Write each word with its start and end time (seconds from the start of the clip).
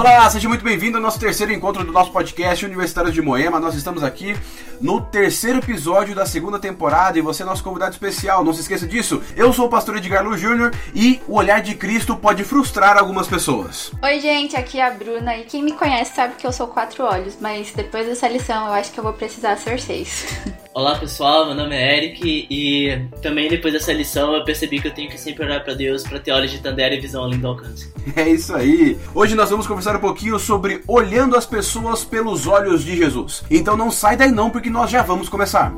Olá, 0.00 0.30
seja 0.30 0.48
muito 0.48 0.64
bem-vindo 0.64 0.96
ao 0.96 1.02
nosso 1.02 1.20
terceiro 1.20 1.52
encontro 1.52 1.84
do 1.84 1.92
nosso 1.92 2.10
podcast 2.10 2.64
Universitários 2.64 3.12
de 3.12 3.20
Moema. 3.20 3.60
Nós 3.60 3.74
estamos 3.74 4.02
aqui 4.02 4.34
no 4.80 4.98
terceiro 4.98 5.58
episódio 5.58 6.14
da 6.14 6.24
segunda 6.24 6.58
temporada 6.58 7.18
e 7.18 7.20
você 7.20 7.42
é 7.42 7.44
nosso 7.44 7.62
convidado 7.62 7.92
especial. 7.92 8.42
Não 8.42 8.54
se 8.54 8.62
esqueça 8.62 8.86
disso. 8.86 9.22
Eu 9.36 9.52
sou 9.52 9.66
o 9.66 9.68
pastor 9.68 9.98
Edgar 9.98 10.24
Lu 10.24 10.38
Júnior 10.38 10.74
e 10.94 11.20
o 11.28 11.34
olhar 11.34 11.60
de 11.60 11.74
Cristo 11.74 12.16
pode 12.16 12.44
frustrar 12.44 12.96
algumas 12.96 13.28
pessoas. 13.28 13.92
Oi, 14.02 14.20
gente, 14.20 14.56
aqui 14.56 14.80
é 14.80 14.86
a 14.86 14.90
Bruna 14.90 15.36
e 15.36 15.44
quem 15.44 15.62
me 15.62 15.72
conhece 15.72 16.14
sabe 16.14 16.36
que 16.36 16.46
eu 16.46 16.52
sou 16.52 16.68
quatro 16.68 17.04
olhos, 17.04 17.36
mas 17.38 17.70
depois 17.72 18.06
dessa 18.06 18.26
lição 18.26 18.68
eu 18.68 18.72
acho 18.72 18.92
que 18.92 18.98
eu 18.98 19.04
vou 19.04 19.12
precisar 19.12 19.58
ser 19.58 19.78
seis. 19.78 20.24
Olá 20.72 20.96
pessoal, 20.96 21.46
meu 21.46 21.54
nome 21.56 21.74
é 21.74 21.96
Eric 21.96 22.46
e 22.48 22.96
também 23.20 23.48
depois 23.48 23.74
dessa 23.74 23.92
lição 23.92 24.32
eu 24.34 24.44
percebi 24.44 24.80
que 24.80 24.86
eu 24.86 24.94
tenho 24.94 25.10
que 25.10 25.18
sempre 25.18 25.44
orar 25.44 25.64
para 25.64 25.74
Deus 25.74 26.04
para 26.04 26.20
ter 26.20 26.30
olhos 26.30 26.52
de 26.52 26.60
Tandera 26.60 26.94
e 26.94 27.00
visão 27.00 27.24
além 27.24 27.40
do 27.40 27.48
alcance. 27.48 27.92
É 28.14 28.28
isso 28.28 28.54
aí. 28.54 28.96
Hoje 29.12 29.34
nós 29.34 29.50
vamos 29.50 29.66
conversar 29.66 29.96
um 29.96 30.00
pouquinho 30.00 30.38
sobre 30.38 30.82
olhando 30.86 31.36
as 31.36 31.44
pessoas 31.44 32.04
pelos 32.04 32.46
olhos 32.46 32.84
de 32.84 32.96
Jesus. 32.96 33.42
Então 33.50 33.76
não 33.76 33.90
sai 33.90 34.16
daí 34.16 34.30
não 34.30 34.48
porque 34.48 34.70
nós 34.70 34.90
já 34.90 35.02
vamos 35.02 35.28
começar. 35.28 35.74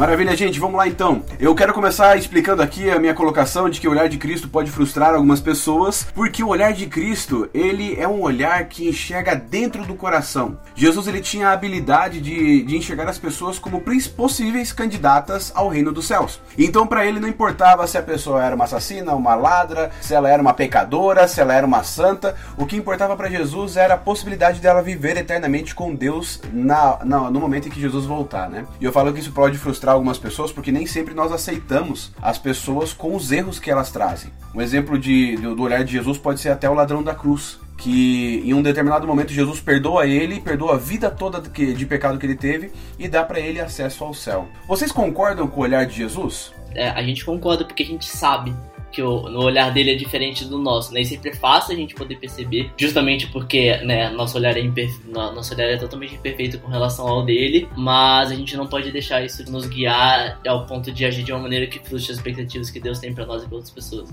Maravilha, 0.00 0.34
gente, 0.34 0.58
vamos 0.58 0.78
lá 0.78 0.88
então. 0.88 1.22
Eu 1.38 1.54
quero 1.54 1.74
começar 1.74 2.16
explicando 2.16 2.62
aqui 2.62 2.90
a 2.90 2.98
minha 2.98 3.12
colocação 3.12 3.68
de 3.68 3.78
que 3.78 3.86
o 3.86 3.90
olhar 3.90 4.08
de 4.08 4.16
Cristo 4.16 4.48
pode 4.48 4.70
frustrar 4.70 5.14
algumas 5.14 5.42
pessoas, 5.42 6.06
porque 6.14 6.42
o 6.42 6.48
olhar 6.48 6.72
de 6.72 6.86
Cristo, 6.86 7.50
ele 7.52 7.94
é 8.00 8.08
um 8.08 8.22
olhar 8.22 8.64
que 8.64 8.88
enxerga 8.88 9.36
dentro 9.36 9.84
do 9.84 9.94
coração. 9.94 10.58
Jesus, 10.74 11.06
ele 11.06 11.20
tinha 11.20 11.48
a 11.48 11.52
habilidade 11.52 12.18
de, 12.18 12.62
de 12.62 12.78
enxergar 12.78 13.10
as 13.10 13.18
pessoas 13.18 13.58
como 13.58 13.84
possíveis 14.16 14.72
candidatas 14.72 15.52
ao 15.54 15.68
reino 15.68 15.92
dos 15.92 16.06
céus. 16.06 16.40
Então, 16.56 16.86
para 16.86 17.04
ele 17.04 17.20
não 17.20 17.28
importava 17.28 17.86
se 17.86 17.98
a 17.98 18.02
pessoa 18.02 18.42
era 18.42 18.54
uma 18.54 18.64
assassina, 18.64 19.14
uma 19.14 19.34
ladra, 19.34 19.90
se 20.00 20.14
ela 20.14 20.30
era 20.30 20.40
uma 20.40 20.54
pecadora, 20.54 21.28
se 21.28 21.42
ela 21.42 21.52
era 21.52 21.66
uma 21.66 21.82
santa, 21.82 22.34
o 22.56 22.64
que 22.64 22.74
importava 22.74 23.14
para 23.16 23.28
Jesus 23.28 23.76
era 23.76 23.92
a 23.92 23.98
possibilidade 23.98 24.60
dela 24.60 24.80
viver 24.80 25.18
eternamente 25.18 25.74
com 25.74 25.94
Deus 25.94 26.40
na, 26.50 27.00
na, 27.04 27.30
no 27.30 27.38
momento 27.38 27.68
em 27.68 27.70
que 27.70 27.78
Jesus 27.78 28.06
voltar, 28.06 28.48
né? 28.48 28.64
E 28.80 28.84
eu 28.86 28.92
falo 28.92 29.12
que 29.12 29.20
isso 29.20 29.32
pode 29.32 29.58
frustrar 29.58 29.89
frustrar 29.90 29.94
algumas 29.94 30.18
pessoas 30.18 30.52
porque 30.52 30.70
nem 30.72 30.86
sempre 30.86 31.14
nós 31.14 31.32
aceitamos 31.32 32.12
as 32.22 32.38
pessoas 32.38 32.92
com 32.92 33.14
os 33.14 33.32
erros 33.32 33.58
que 33.58 33.70
elas 33.70 33.90
trazem. 33.90 34.30
Um 34.54 34.60
exemplo 34.60 34.98
de, 34.98 35.36
do 35.36 35.62
olhar 35.62 35.84
de 35.84 35.92
Jesus 35.92 36.18
pode 36.18 36.40
ser 36.40 36.50
até 36.50 36.68
o 36.68 36.74
ladrão 36.74 37.02
da 37.02 37.14
cruz, 37.14 37.58
que 37.76 38.42
em 38.44 38.54
um 38.54 38.62
determinado 38.62 39.06
momento 39.06 39.32
Jesus 39.32 39.60
perdoa 39.60 40.06
ele, 40.06 40.40
perdoa 40.40 40.74
a 40.74 40.78
vida 40.78 41.10
toda 41.10 41.40
de 41.40 41.86
pecado 41.86 42.18
que 42.18 42.26
ele 42.26 42.36
teve 42.36 42.72
e 42.98 43.08
dá 43.08 43.24
para 43.24 43.40
ele 43.40 43.60
acesso 43.60 44.04
ao 44.04 44.14
céu. 44.14 44.48
Vocês 44.68 44.92
concordam 44.92 45.46
com 45.46 45.60
o 45.60 45.64
olhar 45.64 45.84
de 45.86 45.96
Jesus? 45.96 46.52
É, 46.74 46.88
a 46.90 47.02
gente 47.02 47.24
concorda 47.24 47.64
porque 47.64 47.82
a 47.82 47.86
gente 47.86 48.06
sabe 48.06 48.54
que 48.90 49.02
o, 49.02 49.28
no 49.28 49.42
olhar 49.42 49.72
dele 49.72 49.92
é 49.92 49.94
diferente 49.94 50.44
do 50.44 50.58
nosso, 50.58 50.92
né? 50.92 51.00
E 51.00 51.04
sempre 51.04 51.30
é 51.30 51.34
fácil 51.34 51.74
a 51.74 51.76
gente 51.76 51.94
poder 51.94 52.16
perceber, 52.16 52.70
justamente 52.76 53.26
porque, 53.28 53.76
né, 53.78 54.10
nosso 54.10 54.36
olhar 54.36 54.56
é 54.56 54.70
nosso 55.06 55.54
olhar 55.54 55.64
é 55.64 55.76
totalmente 55.76 56.14
imperfeito 56.14 56.58
com 56.58 56.68
relação 56.68 57.06
ao 57.06 57.24
dele, 57.24 57.68
mas 57.76 58.30
a 58.30 58.34
gente 58.34 58.56
não 58.56 58.66
pode 58.66 58.90
deixar 58.90 59.24
isso 59.24 59.50
nos 59.50 59.66
guiar 59.66 60.40
ao 60.46 60.66
ponto 60.66 60.92
de 60.92 61.04
agir 61.04 61.22
de 61.22 61.32
uma 61.32 61.40
maneira 61.40 61.66
que 61.66 61.78
frustre 61.78 62.12
as 62.12 62.18
expectativas 62.18 62.70
que 62.70 62.80
Deus 62.80 62.98
tem 62.98 63.14
para 63.14 63.26
nós 63.26 63.42
e 63.42 63.46
para 63.46 63.56
outras 63.56 63.72
pessoas. 63.72 64.10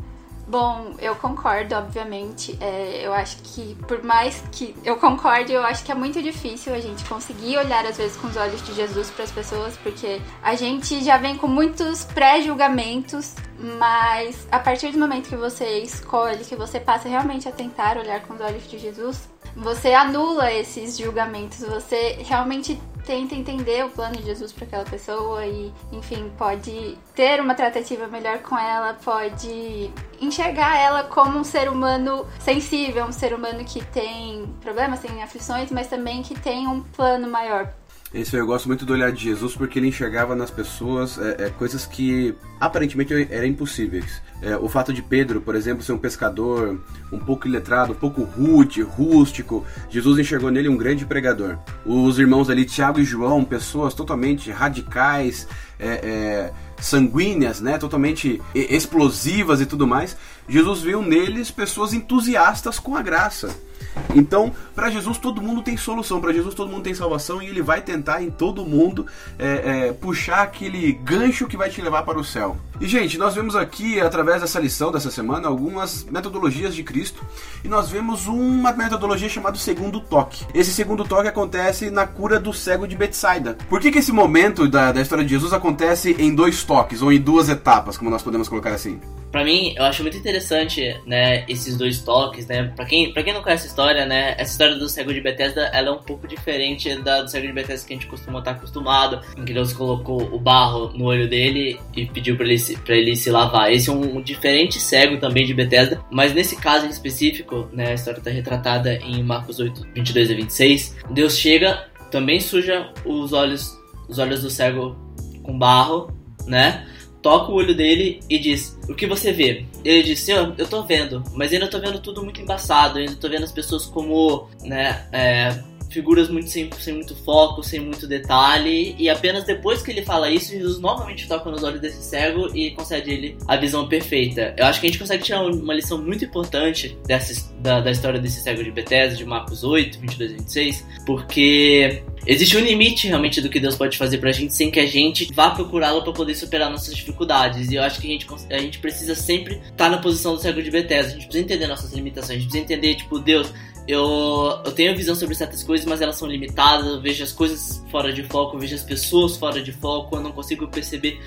Bom, 0.47 0.95
eu 0.99 1.13
concordo, 1.15 1.75
obviamente. 1.75 2.57
É, 2.61 3.05
eu 3.05 3.13
acho 3.13 3.37
que, 3.43 3.75
por 3.85 4.01
mais 4.01 4.41
que 4.49 4.73
eu 4.81 4.95
concorde, 4.95 5.51
eu 5.51 5.61
acho 5.61 5.83
que 5.83 5.91
é 5.91 5.95
muito 5.95 6.23
difícil 6.23 6.73
a 6.73 6.79
gente 6.79 7.03
conseguir 7.03 7.57
olhar, 7.57 7.85
às 7.85 7.97
vezes, 7.97 8.15
com 8.15 8.27
os 8.27 8.37
olhos 8.37 8.65
de 8.65 8.73
Jesus 8.73 9.09
para 9.09 9.25
as 9.25 9.31
pessoas, 9.31 9.75
porque 9.83 10.21
a 10.41 10.55
gente 10.55 11.03
já 11.03 11.17
vem 11.17 11.35
com 11.35 11.47
muitos 11.47 12.05
pré-julgamentos, 12.05 13.35
mas 13.77 14.47
a 14.49 14.57
partir 14.57 14.91
do 14.91 14.99
momento 14.99 15.27
que 15.27 15.35
você 15.35 15.79
escolhe, 15.79 16.45
que 16.45 16.55
você 16.55 16.79
passa 16.79 17.09
realmente 17.09 17.49
a 17.49 17.51
tentar 17.51 17.97
olhar 17.97 18.21
com 18.21 18.33
os 18.33 18.39
olhos 18.39 18.69
de 18.69 18.79
Jesus, 18.79 19.27
você 19.53 19.93
anula 19.93 20.49
esses 20.53 20.97
julgamentos, 20.97 21.59
você 21.59 22.19
realmente 22.25 22.79
tenta 23.07 23.33
entender 23.33 23.85
o 23.85 23.89
plano 23.89 24.17
de 24.17 24.23
Jesus 24.23 24.51
para 24.51 24.65
aquela 24.65 24.83
pessoa 24.83 25.45
e, 25.45 25.73
enfim, 25.93 26.29
pode 26.37 26.97
ter 27.15 27.39
uma 27.39 27.55
tratativa 27.55 28.05
melhor 28.05 28.39
com 28.39 28.57
ela, 28.57 28.93
pode 28.95 29.89
enxergar 30.19 30.77
ela 30.77 31.03
como 31.05 31.39
um 31.39 31.43
ser 31.43 31.69
humano 31.69 32.27
sensível, 32.37 33.05
um 33.05 33.11
ser 33.13 33.33
humano 33.33 33.63
que 33.63 33.83
tem 33.85 34.45
problemas, 34.59 34.99
tem 34.99 35.23
aflições, 35.23 35.71
mas 35.71 35.87
também 35.87 36.21
que 36.21 36.37
tem 36.37 36.67
um 36.67 36.83
plano 36.83 37.29
maior 37.29 37.73
esse 38.13 38.35
eu 38.37 38.45
gosto 38.45 38.67
muito 38.67 38.85
do 38.85 38.93
olhar 38.93 39.11
de 39.11 39.21
Jesus 39.21 39.53
porque 39.53 39.79
ele 39.79 39.87
enxergava 39.87 40.33
nas 40.33 40.49
pessoas 40.49 41.17
é, 41.17 41.45
é, 41.45 41.49
coisas 41.49 41.85
que 41.85 42.33
aparentemente 42.57 43.13
eram 43.29 43.47
impossíveis. 43.47 44.21
É, 44.41 44.55
o 44.55 44.69
fato 44.69 44.93
de 44.93 45.01
Pedro, 45.01 45.41
por 45.41 45.55
exemplo, 45.55 45.83
ser 45.83 45.91
um 45.91 45.97
pescador 45.97 46.79
um 47.11 47.19
pouco 47.19 47.47
iletrado, 47.47 47.91
um 47.91 47.95
pouco 47.95 48.23
rude, 48.23 48.81
rústico, 48.81 49.65
Jesus 49.89 50.19
enxergou 50.19 50.49
nele 50.49 50.69
um 50.69 50.77
grande 50.77 51.05
pregador. 51.05 51.57
Os 51.85 52.17
irmãos 52.17 52.49
ali, 52.49 52.63
Tiago 52.63 52.99
e 52.99 53.03
João, 53.03 53.43
pessoas 53.43 53.93
totalmente 53.93 54.51
radicais, 54.51 55.45
é, 55.77 55.87
é, 55.87 56.53
sanguíneas, 56.79 57.59
né, 57.59 57.77
totalmente 57.77 58.41
explosivas 58.55 59.59
e 59.59 59.65
tudo 59.65 59.85
mais. 59.85 60.15
Jesus 60.47 60.81
viu 60.81 61.01
neles 61.01 61.51
pessoas 61.51 61.93
entusiastas 61.93 62.79
com 62.79 62.95
a 62.95 63.01
graça. 63.01 63.66
Então, 64.15 64.51
para 64.75 64.89
Jesus 64.89 65.17
todo 65.17 65.41
mundo 65.41 65.61
tem 65.61 65.77
solução, 65.77 66.19
para 66.19 66.33
Jesus 66.33 66.53
todo 66.55 66.69
mundo 66.69 66.83
tem 66.83 66.93
salvação 66.93 67.41
e 67.41 67.47
ele 67.47 67.61
vai 67.61 67.81
tentar 67.81 68.21
em 68.21 68.29
todo 68.29 68.65
mundo 68.65 69.05
é, 69.37 69.87
é, 69.87 69.93
puxar 69.93 70.43
aquele 70.43 70.91
gancho 70.91 71.47
que 71.47 71.57
vai 71.57 71.69
te 71.69 71.81
levar 71.81 72.03
para 72.03 72.19
o 72.19 72.23
céu. 72.23 72.57
E 72.79 72.87
gente, 72.87 73.17
nós 73.17 73.33
vemos 73.33 73.55
aqui 73.55 73.99
através 73.99 74.41
dessa 74.41 74.59
lição 74.59 74.91
dessa 74.91 75.09
semana 75.09 75.47
algumas 75.47 76.03
metodologias 76.05 76.75
de 76.75 76.83
Cristo 76.83 77.23
e 77.63 77.67
nós 77.67 77.89
vemos 77.89 78.27
uma 78.27 78.71
metodologia 78.71 79.29
chamada 79.29 79.57
segundo 79.57 79.99
toque. 79.99 80.45
Esse 80.53 80.71
segundo 80.71 81.03
toque 81.03 81.27
acontece 81.27 81.89
na 81.89 82.05
cura 82.05 82.39
do 82.39 82.53
cego 82.53 82.87
de 82.87 82.95
Betsaida. 82.95 83.57
Por 83.69 83.79
que, 83.79 83.91
que 83.91 83.99
esse 83.99 84.11
momento 84.11 84.67
da, 84.67 84.91
da 84.91 85.01
história 85.01 85.23
de 85.23 85.31
Jesus 85.31 85.53
acontece 85.53 86.15
em 86.19 86.33
dois 86.33 86.63
toques 86.63 87.01
ou 87.01 87.11
em 87.11 87.19
duas 87.19 87.49
etapas, 87.49 87.97
como 87.97 88.09
nós 88.09 88.21
podemos 88.21 88.47
colocar 88.47 88.71
assim? 88.71 88.99
Para 89.31 89.43
mim, 89.43 89.73
eu 89.75 89.83
acho 89.83 90.01
muito 90.01 90.17
interessante, 90.17 90.95
né, 91.05 91.45
esses 91.47 91.77
dois 91.77 92.01
toques, 92.01 92.47
né? 92.47 92.71
Para 92.75 92.85
quem, 92.85 93.11
pra 93.11 93.23
quem 93.23 93.33
não 93.33 93.43
conhece 93.43 93.65
a 93.65 93.69
história, 93.69 94.05
né, 94.05 94.35
essa 94.37 94.51
história 94.51 94.75
do 94.75 94.87
cego 94.87 95.13
de 95.13 95.21
Bethesda, 95.21 95.69
ela 95.73 95.89
é 95.89 95.91
um 95.91 96.01
pouco 96.01 96.27
diferente 96.27 96.95
da 97.01 97.21
do 97.21 97.29
cego 97.29 97.47
de 97.47 97.53
Bethesda 97.53 97.87
que 97.87 97.93
a 97.93 97.97
gente 97.97 98.07
costuma 98.07 98.39
estar 98.39 98.51
acostumado, 98.51 99.21
em 99.37 99.43
que 99.43 99.53
Deus 99.53 99.73
colocou 99.73 100.21
o 100.33 100.39
barro 100.39 100.91
no 100.95 101.05
olho 101.05 101.27
dele 101.27 101.79
e 101.95 102.05
pediu 102.05 102.37
para 102.37 102.47
ele, 102.47 102.77
pra 102.85 102.95
ele 102.95 103.15
se 103.15 103.29
lavar. 103.29 103.71
Esse 103.71 103.89
é 103.89 103.93
um, 103.93 104.21
diferente 104.21 104.79
cego 104.79 105.17
também 105.17 105.45
de 105.45 105.53
Bethesda, 105.53 106.01
mas 106.11 106.33
nesse 106.33 106.55
caso 106.55 106.85
em 106.85 106.89
específico, 106.89 107.69
né, 107.73 107.91
a 107.91 107.93
história 107.93 108.19
está 108.19 108.31
retratada 108.31 108.95
em 108.95 109.21
Marcos 109.23 109.59
8, 109.59 109.87
22 109.93 110.31
a 110.31 110.33
26. 110.33 110.97
Deus 111.11 111.37
chega, 111.37 111.87
também 112.09 112.39
suja 112.39 112.91
os 113.05 113.33
olhos, 113.33 113.77
os 114.07 114.19
olhos 114.19 114.41
do 114.41 114.49
cego 114.49 114.95
com 115.43 115.57
barro, 115.57 116.11
né? 116.45 116.85
Toca 117.21 117.51
o 117.51 117.55
olho 117.55 117.75
dele 117.75 118.19
e 118.29 118.39
diz: 118.39 118.77
O 118.89 118.95
que 118.95 119.07
você 119.07 119.31
vê? 119.31 119.65
Ele 119.83 120.03
diz: 120.03 120.19
Senhor, 120.19 120.53
eu 120.57 120.67
tô 120.67 120.83
vendo, 120.83 121.23
mas 121.33 121.53
ainda 121.53 121.67
tô 121.67 121.79
vendo 121.79 121.99
tudo 121.99 122.23
muito 122.23 122.41
embaçado, 122.41 122.99
ainda 122.99 123.15
tô 123.15 123.29
vendo 123.29 123.43
as 123.43 123.51
pessoas 123.51 123.85
como, 123.85 124.47
né, 124.63 125.07
é, 125.11 125.63
figuras 125.89 126.29
muito 126.29 126.49
sem, 126.49 126.69
sem 126.79 126.93
muito 126.93 127.15
foco, 127.15 127.63
sem 127.63 127.79
muito 127.79 128.07
detalhe, 128.07 128.95
e 128.97 129.09
apenas 129.09 129.43
depois 129.45 129.81
que 129.81 129.91
ele 129.91 130.03
fala 130.03 130.29
isso, 130.29 130.51
Jesus 130.51 130.79
novamente 130.79 131.27
toca 131.27 131.49
nos 131.49 131.63
olhos 131.63 131.81
desse 131.81 132.03
cego 132.03 132.55
e 132.55 132.71
concede 132.71 133.11
ele 133.11 133.37
a 133.47 133.55
visão 133.55 133.87
perfeita. 133.87 134.53
Eu 134.57 134.65
acho 134.65 134.79
que 134.79 134.87
a 134.87 134.89
gente 134.89 134.99
consegue 134.99 135.23
tirar 135.23 135.45
uma 135.45 135.73
lição 135.73 135.97
muito 135.97 136.25
importante 136.25 136.97
dessa, 137.05 137.51
da, 137.59 137.79
da 137.79 137.91
história 137.91 138.19
desse 138.19 138.41
cego 138.41 138.63
de 138.63 138.71
Bethesda, 138.71 139.15
de 139.15 139.25
Marcos 139.25 139.63
8, 139.63 139.99
22 139.99 140.31
e 140.31 140.35
26, 140.35 140.87
porque 141.05 142.03
Existe 142.27 142.57
um 142.57 142.59
limite 142.59 143.07
realmente 143.07 143.39
do 143.39 143.47
que 143.47 143.57
Deus 143.57 143.75
pode 143.77 143.97
fazer 143.97 144.17
pra 144.17 144.33
gente 144.33 144.53
sem 144.53 144.69
que 144.69 144.81
a 144.81 144.85
gente 144.85 145.31
vá 145.33 145.49
procurá-lo 145.51 146.03
para 146.03 146.11
poder 146.11 146.35
superar 146.35 146.69
nossas 146.69 146.93
dificuldades. 146.93 147.71
E 147.71 147.75
eu 147.75 147.83
acho 147.83 148.01
que 148.01 148.07
a 148.07 148.11
gente, 148.11 148.27
a 148.51 148.57
gente 148.57 148.79
precisa 148.79 149.15
sempre 149.15 149.55
estar 149.55 149.85
tá 149.85 149.89
na 149.89 149.97
posição 149.97 150.35
do 150.35 150.41
cego 150.41 150.61
de 150.61 150.69
Bethesda. 150.69 151.11
A 151.11 151.13
gente 151.13 151.23
precisa 151.23 151.45
entender 151.45 151.67
nossas 151.67 151.93
limitações. 151.93 152.31
A 152.31 152.33
gente 152.33 152.49
precisa 152.49 152.63
entender, 152.65 152.95
tipo, 152.95 153.17
Deus, 153.17 153.53
eu, 153.87 154.61
eu 154.65 154.71
tenho 154.73 154.93
visão 154.93 155.15
sobre 155.15 155.35
certas 155.35 155.63
coisas, 155.63 155.87
mas 155.87 156.01
elas 156.01 156.17
são 156.17 156.27
limitadas. 156.27 156.85
Eu 156.85 157.01
vejo 157.01 157.23
as 157.23 157.31
coisas 157.31 157.81
fora 157.89 158.11
de 158.11 158.23
foco, 158.23 158.57
eu 158.57 158.59
vejo 158.59 158.75
as 158.75 158.83
pessoas 158.83 159.37
fora 159.37 159.61
de 159.61 159.71
foco. 159.71 160.17
Eu 160.17 160.21
não 160.21 160.33
consigo 160.33 160.67
perceber, 160.67 161.17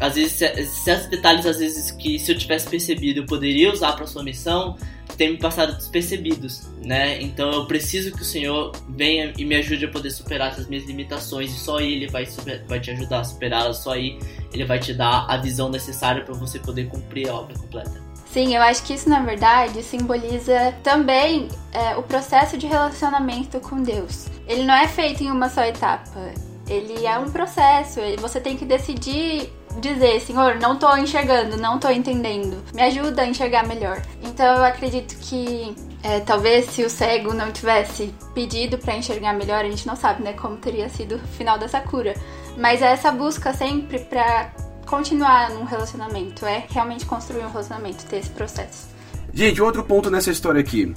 às 0.00 0.14
vezes, 0.14 0.32
certos 0.68 1.10
detalhes, 1.10 1.44
às 1.44 1.58
vezes, 1.58 1.90
que 1.90 2.18
se 2.18 2.32
eu 2.32 2.38
tivesse 2.38 2.66
percebido 2.66 3.20
eu 3.20 3.26
poderia 3.26 3.70
usar 3.70 3.92
para 3.92 4.06
sua 4.06 4.22
missão 4.22 4.74
tem 5.16 5.32
me 5.32 5.38
passado 5.38 5.76
despercebidos, 5.76 6.62
né? 6.84 7.20
Então 7.20 7.50
eu 7.50 7.66
preciso 7.66 8.12
que 8.12 8.22
o 8.22 8.24
Senhor 8.24 8.72
venha 8.88 9.32
e 9.36 9.44
me 9.44 9.56
ajude 9.56 9.86
a 9.86 9.88
poder 9.88 10.10
superar 10.10 10.52
essas 10.52 10.66
minhas 10.66 10.84
limitações 10.84 11.50
e 11.50 11.58
só 11.58 11.80
Ele 11.80 12.06
vai, 12.06 12.26
super, 12.26 12.64
vai 12.66 12.80
te 12.80 12.90
ajudar 12.90 13.20
a 13.20 13.24
superá-las, 13.24 13.78
só 13.78 13.92
aí 13.92 14.18
Ele 14.52 14.64
vai 14.64 14.78
te 14.78 14.92
dar 14.94 15.26
a 15.28 15.36
visão 15.36 15.68
necessária 15.68 16.24
para 16.24 16.34
você 16.34 16.58
poder 16.58 16.88
cumprir 16.88 17.28
a 17.28 17.34
obra 17.34 17.56
completa. 17.58 18.06
Sim, 18.36 18.54
eu 18.54 18.60
acho 18.60 18.82
que 18.82 18.92
isso 18.92 19.08
na 19.08 19.20
verdade 19.20 19.82
simboliza 19.82 20.74
também 20.82 21.48
é, 21.72 21.96
o 21.96 22.02
processo 22.02 22.58
de 22.58 22.66
relacionamento 22.66 23.58
com 23.60 23.82
Deus. 23.82 24.26
Ele 24.46 24.62
não 24.64 24.74
é 24.74 24.86
feito 24.86 25.24
em 25.24 25.30
uma 25.30 25.48
só 25.48 25.62
etapa. 25.64 26.34
Ele 26.68 27.06
é 27.06 27.18
um 27.18 27.30
processo. 27.30 28.00
Você 28.18 28.40
tem 28.40 28.56
que 28.56 28.64
decidir 28.64 29.50
dizer, 29.80 30.20
Senhor, 30.20 30.56
não 30.56 30.76
tô 30.76 30.94
enxergando, 30.96 31.56
não 31.56 31.78
tô 31.78 31.88
entendendo. 31.90 32.62
Me 32.74 32.82
ajuda 32.82 33.22
a 33.22 33.26
enxergar 33.26 33.66
melhor. 33.66 34.00
Então 34.22 34.56
eu 34.56 34.64
acredito 34.64 35.16
que 35.20 35.74
é, 36.02 36.20
talvez 36.20 36.66
se 36.66 36.84
o 36.84 36.90
cego 36.90 37.34
não 37.34 37.50
tivesse 37.50 38.14
pedido 38.34 38.78
para 38.78 38.96
enxergar 38.96 39.32
melhor, 39.32 39.64
a 39.64 39.68
gente 39.68 39.86
não 39.86 39.96
sabe, 39.96 40.22
né, 40.22 40.32
como 40.32 40.56
teria 40.56 40.88
sido 40.88 41.16
o 41.16 41.18
final 41.18 41.58
dessa 41.58 41.80
cura. 41.80 42.14
Mas 42.56 42.80
é 42.82 42.92
essa 42.92 43.10
busca 43.10 43.52
sempre 43.52 43.98
para 43.98 44.52
continuar 44.86 45.50
num 45.50 45.64
relacionamento, 45.64 46.46
é 46.46 46.64
realmente 46.70 47.04
construir 47.04 47.42
um 47.44 47.50
relacionamento, 47.50 48.06
ter 48.06 48.18
esse 48.18 48.30
processo. 48.30 48.88
Gente, 49.32 49.60
outro 49.60 49.82
ponto 49.84 50.10
nessa 50.10 50.30
história 50.30 50.60
aqui. 50.60 50.94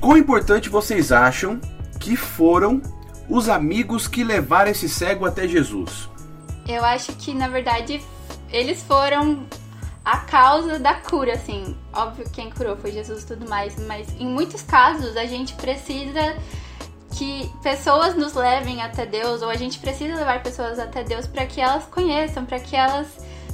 Quão 0.00 0.16
importante 0.16 0.68
vocês 0.68 1.10
acham 1.10 1.60
que 1.98 2.14
foram 2.14 2.80
os 3.28 3.48
amigos 3.48 4.06
que 4.06 4.22
levaram 4.22 4.70
esse 4.70 4.88
cego 4.88 5.24
até 5.24 5.48
Jesus? 5.48 6.08
Eu 6.68 6.84
acho 6.84 7.12
que, 7.14 7.34
na 7.34 7.48
verdade, 7.48 8.00
eles 8.52 8.82
foram 8.82 9.46
a 10.04 10.18
causa 10.18 10.78
da 10.78 10.94
cura, 10.94 11.34
assim. 11.34 11.76
Óbvio 11.92 12.24
que 12.24 12.32
quem 12.32 12.50
curou 12.50 12.76
foi 12.76 12.92
Jesus 12.92 13.22
e 13.22 13.26
tudo 13.26 13.48
mais, 13.48 13.76
mas 13.86 14.08
em 14.18 14.26
muitos 14.26 14.62
casos 14.62 15.16
a 15.16 15.26
gente 15.26 15.54
precisa 15.54 16.36
que 17.16 17.50
pessoas 17.62 18.14
nos 18.14 18.34
levem 18.34 18.80
até 18.82 19.04
Deus, 19.04 19.42
ou 19.42 19.50
a 19.50 19.56
gente 19.56 19.78
precisa 19.78 20.14
levar 20.14 20.42
pessoas 20.42 20.78
até 20.78 21.02
Deus 21.02 21.26
para 21.26 21.44
que 21.44 21.60
elas 21.60 21.84
conheçam, 21.84 22.46
para 22.46 22.58
que 22.58 22.76
elas 22.76 23.08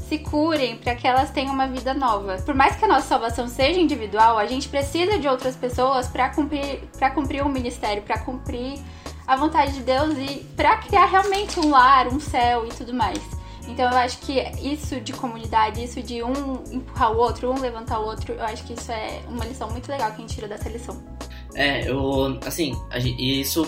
se 0.09 0.19
curem, 0.19 0.77
para 0.77 0.95
que 0.95 1.07
elas 1.07 1.31
tenham 1.31 1.53
uma 1.53 1.67
vida 1.67 1.93
nova. 1.93 2.37
Por 2.37 2.55
mais 2.55 2.77
que 2.77 2.85
a 2.85 2.89
nossa 2.89 3.09
salvação 3.09 3.49
seja 3.49 3.81
individual, 3.81 4.39
a 4.39 4.47
gente 4.47 4.69
precisa 4.69 5.19
de 5.19 5.27
outras 5.27 5.57
pessoas 5.57 6.07
para 6.07 6.29
cumprir, 6.29 6.81
para 6.97 7.11
cumprir 7.11 7.45
um 7.45 7.49
ministério, 7.49 8.03
para 8.03 8.19
cumprir 8.19 8.79
a 9.27 9.35
vontade 9.35 9.73
de 9.73 9.81
Deus 9.81 10.17
e 10.17 10.45
para 10.57 10.77
criar 10.77 11.07
realmente 11.07 11.59
um 11.59 11.71
lar, 11.71 12.07
um 12.07 12.21
céu 12.21 12.65
e 12.65 12.69
tudo 12.69 12.95
mais. 12.95 13.36
Então 13.69 13.91
eu 13.91 13.97
acho 13.99 14.19
que 14.19 14.41
isso 14.63 15.01
de 15.01 15.13
comunidade, 15.13 15.83
isso 15.83 16.03
de 16.03 16.23
um 16.23 16.63
empurrar 16.71 17.13
o 17.13 17.17
outro, 17.17 17.51
um 17.51 17.59
levantar 17.61 17.99
o 17.99 18.07
outro, 18.07 18.35
eu 18.35 18.45
acho 18.45 18.65
que 18.65 18.75
isso 18.75 18.93
é 18.93 19.21
uma 19.29 19.45
lição 19.45 19.71
muito 19.71 19.89
legal 19.91 20.11
que 20.11 20.19
a 20.19 20.21
gente 20.21 20.35
tira 20.35 20.49
dessa 20.49 20.69
lição. 20.69 21.03
É, 21.55 21.89
eu, 21.89 22.39
assim, 22.45 22.75
isso 23.19 23.65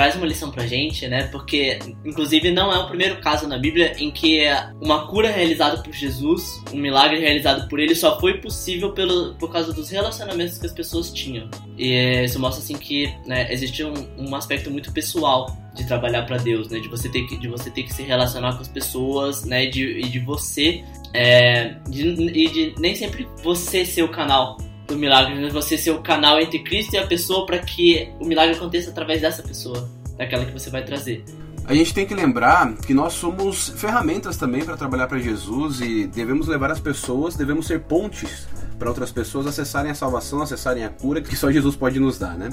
traz 0.00 0.16
uma 0.16 0.24
lição 0.24 0.50
pra 0.50 0.66
gente, 0.66 1.06
né? 1.06 1.24
Porque, 1.24 1.78
inclusive, 2.06 2.50
não 2.50 2.72
é 2.72 2.78
o 2.78 2.86
primeiro 2.86 3.20
caso 3.20 3.46
na 3.46 3.58
Bíblia 3.58 3.92
em 3.98 4.10
que 4.10 4.40
uma 4.80 5.06
cura 5.06 5.30
realizada 5.30 5.82
por 5.82 5.92
Jesus, 5.92 6.58
um 6.72 6.78
milagre 6.78 7.20
realizado 7.20 7.68
por 7.68 7.78
ele, 7.78 7.94
só 7.94 8.18
foi 8.18 8.38
possível 8.38 8.92
pelo, 8.92 9.34
por 9.34 9.52
causa 9.52 9.74
dos 9.74 9.90
relacionamentos 9.90 10.56
que 10.56 10.64
as 10.64 10.72
pessoas 10.72 11.12
tinham. 11.12 11.50
E 11.76 12.24
isso 12.24 12.40
mostra, 12.40 12.64
assim, 12.64 12.78
que 12.78 13.14
né, 13.26 13.52
existe 13.52 13.84
um, 13.84 13.92
um 14.16 14.34
aspecto 14.34 14.70
muito 14.70 14.90
pessoal 14.90 15.54
de 15.74 15.86
trabalhar 15.86 16.22
para 16.22 16.38
Deus, 16.38 16.70
né? 16.70 16.80
De 16.80 16.88
você 16.88 17.10
ter 17.10 17.26
que, 17.26 17.36
de 17.36 17.48
você 17.48 17.70
ter 17.70 17.82
que 17.82 17.92
se 17.92 18.02
relacionar 18.02 18.54
com 18.54 18.62
as 18.62 18.68
pessoas, 18.68 19.44
né? 19.44 19.66
De, 19.66 20.00
e 20.00 20.08
de 20.08 20.18
você 20.18 20.82
é, 21.12 21.74
de, 21.90 22.08
e 22.08 22.48
de 22.48 22.74
nem 22.78 22.94
sempre 22.94 23.28
você 23.42 23.84
ser 23.84 24.02
o 24.02 24.08
canal 24.08 24.56
do 24.90 24.98
milagre, 24.98 25.34
né? 25.34 25.48
Você 25.50 25.78
ser 25.78 25.92
o 25.92 26.00
canal 26.00 26.38
entre 26.40 26.58
Cristo 26.58 26.94
e 26.94 26.98
a 26.98 27.06
pessoa 27.06 27.46
para 27.46 27.58
que 27.58 28.08
o 28.20 28.26
milagre 28.26 28.54
aconteça 28.54 28.90
através 28.90 29.20
dessa 29.20 29.42
pessoa, 29.42 29.88
daquela 30.16 30.44
que 30.44 30.52
você 30.52 30.68
vai 30.68 30.84
trazer. 30.84 31.24
A 31.64 31.74
gente 31.74 31.94
tem 31.94 32.04
que 32.04 32.14
lembrar 32.14 32.74
que 32.78 32.92
nós 32.92 33.12
somos 33.12 33.68
ferramentas 33.76 34.36
também 34.36 34.64
para 34.64 34.76
trabalhar 34.76 35.06
para 35.06 35.18
Jesus 35.18 35.80
e 35.80 36.06
devemos 36.06 36.48
levar 36.48 36.70
as 36.70 36.80
pessoas, 36.80 37.36
devemos 37.36 37.66
ser 37.66 37.80
pontes 37.80 38.48
para 38.80 38.88
outras 38.88 39.12
pessoas 39.12 39.46
acessarem 39.46 39.90
a 39.90 39.94
salvação, 39.94 40.40
acessarem 40.40 40.84
a 40.84 40.88
cura 40.88 41.20
que 41.20 41.36
só 41.36 41.52
Jesus 41.52 41.76
pode 41.76 42.00
nos 42.00 42.18
dar, 42.18 42.36
né? 42.36 42.48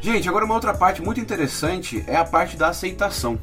Gente, 0.00 0.28
agora 0.28 0.44
uma 0.44 0.54
outra 0.54 0.72
parte 0.72 1.02
muito 1.02 1.20
interessante 1.20 2.04
é 2.06 2.14
a 2.14 2.24
parte 2.24 2.56
da 2.56 2.68
aceitação. 2.68 3.36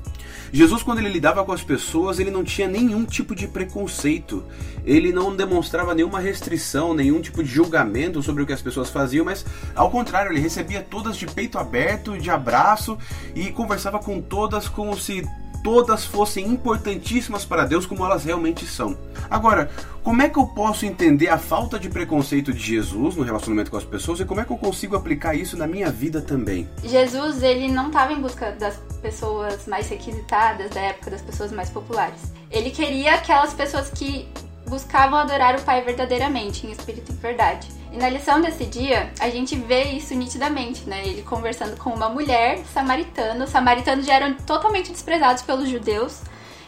Jesus, 0.52 0.82
quando 0.82 1.00
ele 1.00 1.10
lidava 1.10 1.44
com 1.44 1.52
as 1.52 1.62
pessoas, 1.62 2.18
ele 2.18 2.32
não 2.32 2.44
tinha 2.44 2.68
nenhum 2.68 3.04
tipo 3.04 3.36
de 3.36 3.46
preconceito, 3.46 4.44
ele 4.86 5.12
não 5.12 5.36
demonstrava 5.36 5.94
nenhuma 5.94 6.20
restrição, 6.20 6.94
nenhum 6.94 7.22
tipo 7.22 7.44
de 7.44 7.50
julgamento 7.50 8.24
sobre 8.24 8.42
o 8.42 8.46
que 8.46 8.54
as 8.54 8.62
pessoas 8.62 8.90
faziam, 8.90 9.26
mas 9.26 9.46
ao 9.76 9.92
contrário, 9.92 10.32
ele 10.32 10.40
recebia 10.40 10.82
todas 10.82 11.18
de 11.18 11.28
peito 11.28 11.58
aberto, 11.58 12.18
de 12.18 12.32
abraço 12.32 12.98
e 13.36 13.52
conversava 13.52 14.00
com 14.00 14.22
todas 14.22 14.70
como 14.70 14.98
se 14.98 15.28
todas 15.64 16.06
fossem 16.06 16.48
importantíssimas 16.48 17.46
para 17.46 17.66
Deus 17.66 17.86
como 17.86 18.06
elas 18.06 18.24
realmente 18.24 18.66
são. 18.66 18.98
Agora, 19.30 19.70
como 20.04 20.22
é 20.22 20.30
que 20.30 20.40
eu 20.40 20.48
posso 20.48 20.86
entender 20.86 21.28
a 21.30 21.38
falta 21.38 21.78
de 21.78 21.90
preconceito 21.90 22.52
de 22.52 22.60
Jesus 22.60 23.16
no 23.16 23.24
relacionamento 23.24 23.70
com 23.70 23.78
as 23.78 23.84
pessoas 23.84 24.20
e 24.20 24.26
como 24.26 24.42
é 24.42 24.46
que 24.46 24.52
eu 24.52 24.58
consigo 24.58 24.96
aplicar 24.96 25.36
isso 25.36 25.58
na 25.58 25.68
minha 25.68 25.90
vida 25.90 26.22
também? 26.22 26.68
Jesus, 26.84 27.44
ele 27.44 27.68
não 27.68 27.88
estava 27.88 28.14
em 28.14 28.22
busca 28.22 28.52
das 28.52 28.78
pessoas 29.02 29.68
mais 29.68 29.88
requisitadas 29.90 30.70
da 30.72 30.82
época, 30.82 31.12
das 31.12 31.22
pessoas 31.22 31.52
mais 31.52 31.70
populares. 31.70 32.34
Ele 32.50 32.72
queria 32.72 33.16
aquelas 33.16 33.54
pessoas 33.54 33.90
que 33.90 34.28
buscavam 34.68 35.20
adorar 35.20 35.56
o 35.56 35.62
Pai 35.62 35.84
verdadeiramente, 35.84 36.66
em 36.66 36.72
espírito 36.72 37.12
e 37.12 37.16
verdade. 37.16 37.79
E 37.92 37.98
na 37.98 38.08
lição 38.10 38.40
desse 38.40 38.66
dia, 38.66 39.12
a 39.20 39.30
gente 39.30 39.56
vê 39.56 39.84
isso 39.84 40.14
nitidamente, 40.14 40.88
né? 40.88 41.02
Ele 41.06 41.24
conversando 41.24 41.76
com 41.78 41.90
uma 41.90 42.08
mulher 42.08 42.60
samaritana. 42.74 43.46
Os 43.46 43.50
samaritanos 43.50 44.06
já 44.06 44.14
eram 44.14 44.34
totalmente 44.36 44.92
desprezados 44.92 45.42
pelos 45.42 45.68
judeus 45.68 46.22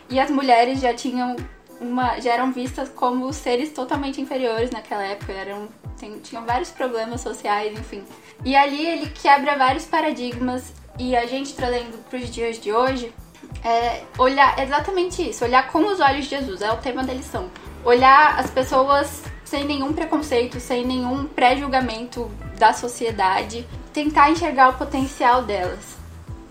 e 0.09 0.19
as 0.19 0.31
mulheres 0.31 0.79
já 0.79 0.93
tinham 0.93 1.35
uma, 1.79 2.19
já 2.19 2.33
eram 2.33 2.51
vistas 2.51 2.89
como 2.89 3.31
seres 3.33 3.71
totalmente 3.71 4.19
inferiores 4.21 4.69
naquela 4.71 5.03
época, 5.03 5.31
eram 5.31 5.67
tem, 5.99 6.19
tinham 6.19 6.45
vários 6.45 6.69
problemas 6.69 7.21
sociais, 7.21 7.77
enfim. 7.77 8.03
E 8.43 8.55
ali 8.55 8.85
ele 8.85 9.09
quebra 9.09 9.57
vários 9.57 9.85
paradigmas 9.85 10.73
e 10.97 11.15
a 11.15 11.25
gente 11.25 11.53
trazendo 11.53 11.97
para 12.09 12.19
os 12.19 12.29
dias 12.29 12.59
de 12.59 12.71
hoje 12.71 13.13
é 13.63 14.03
olhar 14.17 14.57
exatamente 14.59 15.29
isso, 15.29 15.43
olhar 15.43 15.71
com 15.71 15.79
os 15.79 15.99
olhos 15.99 16.25
de 16.25 16.31
Jesus, 16.31 16.61
é 16.61 16.71
o 16.71 16.77
tema 16.77 17.03
da 17.03 17.13
lição. 17.13 17.49
Olhar 17.83 18.39
as 18.39 18.49
pessoas 18.49 19.23
sem 19.51 19.65
nenhum 19.65 19.91
preconceito, 19.91 20.61
sem 20.61 20.85
nenhum 20.85 21.25
pré-julgamento 21.25 22.31
da 22.57 22.71
sociedade, 22.71 23.65
tentar 23.93 24.31
enxergar 24.31 24.69
o 24.69 24.73
potencial 24.75 25.43
delas. 25.43 25.97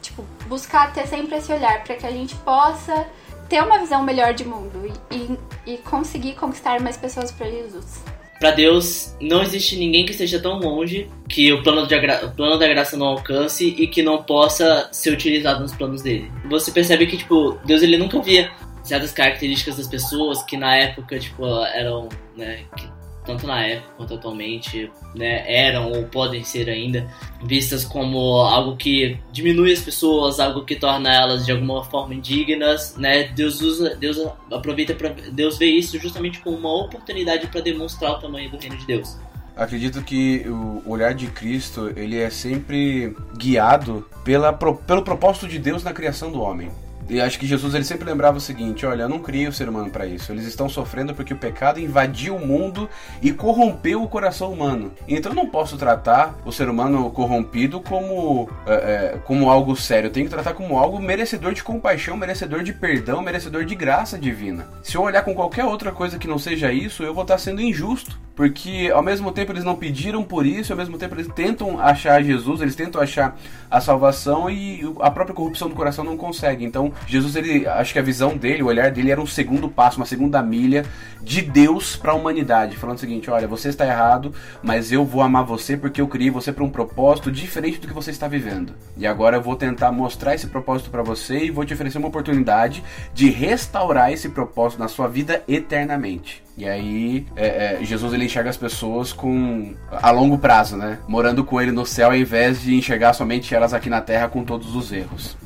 Tipo, 0.03 0.23
buscar 0.47 0.93
ter 0.93 1.07
sempre 1.07 1.39
esse 1.39 1.51
olhar 1.51 1.83
para 1.83 1.97
que 1.97 2.07
a 2.07 2.11
gente 2.11 2.35
possa 2.37 3.07
ter 3.49 3.63
uma 3.63 3.79
visão 3.79 4.03
melhor 4.03 4.35
de 4.35 4.45
mundo 4.45 4.93
e, 5.11 5.39
e, 5.67 5.79
conseguir 5.79 6.35
conquistar 6.35 6.79
mais 6.79 6.99
pessoas 6.99 7.33
para 7.33 7.51
Jesus. 7.51 8.05
Para 8.39 8.51
Deus, 8.51 9.17
não 9.19 9.43
existe 9.43 9.77
ninguém 9.77 10.05
que 10.05 10.13
esteja 10.13 10.39
tão 10.39 10.59
longe 10.59 11.11
que 11.27 11.51
o 11.55 11.63
plano, 11.63 11.83
o 11.83 12.31
plano 12.37 12.59
da 12.59 12.69
graça 12.69 12.99
não 12.99 13.07
alcance 13.07 13.67
e 13.67 13.87
que 13.87 14.03
não 14.03 14.23
possa 14.23 14.91
ser 14.93 15.11
utilizado 15.11 15.61
nos 15.61 15.75
planos 15.75 16.03
dele. 16.03 16.31
Você 16.51 16.71
percebe 16.71 17.07
que, 17.07 17.17
tipo, 17.17 17.59
Deus 17.65 17.83
ele 17.83 17.97
nunca 17.97 18.21
via 18.21 18.51
certas 18.91 19.13
características 19.13 19.77
das 19.77 19.87
pessoas 19.87 20.43
que 20.43 20.57
na 20.57 20.77
época, 20.77 21.17
tipo, 21.19 21.47
eram, 21.67 22.09
né, 22.37 22.65
que, 22.77 22.89
tanto 23.25 23.47
na 23.47 23.65
época 23.65 23.93
quanto 23.97 24.15
atualmente, 24.15 24.91
né, 25.15 25.45
eram 25.47 25.93
ou 25.93 26.05
podem 26.05 26.43
ser 26.43 26.69
ainda 26.69 27.09
vistas 27.45 27.85
como 27.85 28.19
algo 28.41 28.77
que 28.77 29.17
diminui 29.31 29.73
as 29.73 29.81
pessoas, 29.81 30.41
algo 30.41 30.65
que 30.65 30.75
torna 30.75 31.15
elas 31.15 31.47
de 31.47 31.53
alguma 31.53 31.85
forma 31.85 32.15
indignas, 32.15 32.97
né? 32.97 33.29
Deus 33.29 33.61
usa, 33.61 33.95
Deus 33.95 34.19
aproveita 34.51 34.95
para 34.95 35.11
Deus 35.31 35.57
vê 35.57 35.67
isso 35.67 35.97
justamente 35.99 36.41
como 36.41 36.57
uma 36.57 36.85
oportunidade 36.85 37.47
para 37.47 37.61
demonstrar 37.61 38.13
o 38.13 38.19
tamanho 38.19 38.51
do 38.51 38.59
reino 38.59 38.77
de 38.77 38.87
Deus. 38.87 39.17
Acredito 39.57 40.03
que 40.03 40.45
o 40.49 40.83
olhar 40.91 41.15
de 41.15 41.27
Cristo 41.29 41.93
ele 41.95 42.19
é 42.19 42.31
sempre 42.31 43.15
guiado 43.37 44.07
pela, 44.25 44.53
pelo 44.53 45.03
propósito 45.03 45.47
de 45.47 45.59
Deus 45.59 45.85
na 45.85 45.93
criação 45.93 46.33
do 46.33 46.41
homem. 46.41 46.71
E 47.11 47.21
acho 47.21 47.41
que 47.41 47.47
Jesus 47.47 47.75
ele 47.75 47.83
sempre 47.83 48.09
lembrava 48.09 48.39
o 48.39 48.41
seguinte: 48.41 48.87
olha, 48.87 49.03
eu 49.03 49.09
não 49.09 49.19
criei 49.19 49.49
o 49.49 49.53
ser 49.53 49.69
humano 49.69 49.91
para 49.91 50.07
isso. 50.07 50.31
Eles 50.31 50.47
estão 50.47 50.69
sofrendo 50.69 51.13
porque 51.13 51.35
o 51.35 51.37
pecado 51.37 51.81
invadiu 51.81 52.37
o 52.37 52.47
mundo 52.47 52.89
e 53.21 53.33
corrompeu 53.33 54.01
o 54.01 54.09
coração 54.09 54.53
humano. 54.53 54.93
Então 55.09 55.33
eu 55.33 55.37
não 55.37 55.47
posso 55.47 55.77
tratar 55.77 56.39
o 56.45 56.53
ser 56.53 56.69
humano 56.69 57.11
corrompido 57.11 57.81
como, 57.81 58.49
é, 58.65 58.75
é, 58.75 59.19
como 59.25 59.51
algo 59.51 59.75
sério. 59.75 60.07
Eu 60.07 60.13
tenho 60.13 60.27
que 60.27 60.33
tratar 60.33 60.55
como 60.55 60.79
algo 60.79 61.01
merecedor 61.01 61.53
de 61.53 61.65
compaixão, 61.65 62.17
merecedor 62.17 62.63
de 62.63 62.73
perdão, 62.73 63.21
merecedor 63.21 63.65
de 63.65 63.75
graça 63.75 64.17
divina. 64.17 64.69
Se 64.81 64.97
eu 64.97 65.03
olhar 65.03 65.23
com 65.23 65.35
qualquer 65.35 65.65
outra 65.65 65.91
coisa 65.91 66.17
que 66.17 66.29
não 66.29 66.39
seja 66.39 66.73
isso, 66.73 67.03
eu 67.03 67.13
vou 67.13 67.23
estar 67.23 67.39
sendo 67.39 67.61
injusto. 67.61 68.17
Porque 68.41 68.91
ao 68.95 69.03
mesmo 69.03 69.31
tempo 69.33 69.53
eles 69.53 69.65
não 69.65 69.77
pediram 69.77 70.23
por 70.23 70.47
isso, 70.47 70.73
ao 70.73 70.79
mesmo 70.79 70.97
tempo 70.97 71.15
eles 71.15 71.29
tentam 71.29 71.79
achar 71.79 72.23
Jesus, 72.23 72.63
eles 72.63 72.75
tentam 72.75 72.99
achar 72.99 73.37
a 73.71 73.83
salvação 73.83 74.49
e 74.49 74.81
a 75.01 75.11
própria 75.11 75.35
corrupção 75.35 75.69
do 75.69 75.75
coração 75.75 76.03
não 76.03 76.17
consegue. 76.17 76.65
Então 76.65 76.91
Jesus, 77.07 77.37
ele, 77.37 77.67
acho 77.67 77.93
que 77.93 77.99
a 77.99 78.03
visão 78.03 78.37
dele, 78.37 78.63
o 78.63 78.67
olhar 78.67 78.91
dele 78.91 79.11
era 79.11 79.21
um 79.21 79.27
segundo 79.27 79.69
passo, 79.69 79.99
uma 79.99 80.07
segunda 80.07 80.43
milha 80.43 80.85
de 81.23 81.43
Deus 81.43 81.97
para 81.97 82.13
a 82.13 82.15
humanidade, 82.15 82.77
falando 82.77 82.97
o 82.97 83.01
seguinte: 83.01 83.31
olha, 83.31 83.47
você 83.47 83.69
está 83.69 83.87
errado, 83.87 84.33
mas 84.63 84.93
eu 84.93 85.05
vou 85.05 85.23
amar 85.23 85.45
você 85.45 85.77
porque 85.77 86.01
eu 86.01 86.09
criei 86.09 86.31
você 86.31 86.53
para 86.53 86.65
um 86.65 86.71
propósito 86.71 87.31
diferente 87.31 87.79
do 87.79 87.89
que 87.89 87.95
você 87.95 88.11
está 88.11 88.29
vivendo. 88.29 88.75
E 88.97 89.07
agora 89.07 89.37
eu 89.37 89.43
vou 89.43 89.57
tentar 89.57 89.93
mostrar 89.93 90.35
esse 90.35 90.47
propósito 90.47 90.91
para 90.91 91.03
você 91.03 91.45
e 91.45 91.51
vou 91.51 91.65
te 91.65 91.75
oferecer 91.75 91.99
uma 91.99 92.09
oportunidade 92.09 92.83
de 93.13 93.29
restaurar 93.31 94.13
esse 94.13 94.29
propósito 94.29 94.79
na 94.79 94.89
sua 94.89 95.09
vida 95.09 95.43
eternamente. 95.49 96.43
E 96.57 96.69
aí, 96.69 97.27
é, 97.37 97.81
é, 97.81 97.85
Jesus 97.85 98.13
ele 98.13 98.27
enxerga 98.27 98.51
as 98.51 98.57
pessoas 98.57 99.15
com 99.15 99.75
a 99.91 100.11
longo 100.11 100.37
prazo, 100.37 100.77
né? 100.77 100.99
Morando 101.09 101.43
com 101.43 101.59
ele 101.59 101.73
no 101.73 101.87
céu, 101.87 102.09
ao 102.09 102.17
invés 102.17 102.61
de 102.61 102.75
enxergar 102.75 103.15
somente 103.15 103.55
elas 103.55 103.73
aqui 103.73 103.89
na 103.89 104.03
terra 104.03 104.29
com 104.29 104.45
todos 104.45 104.77
os 104.77 104.93
erros. 104.93 105.39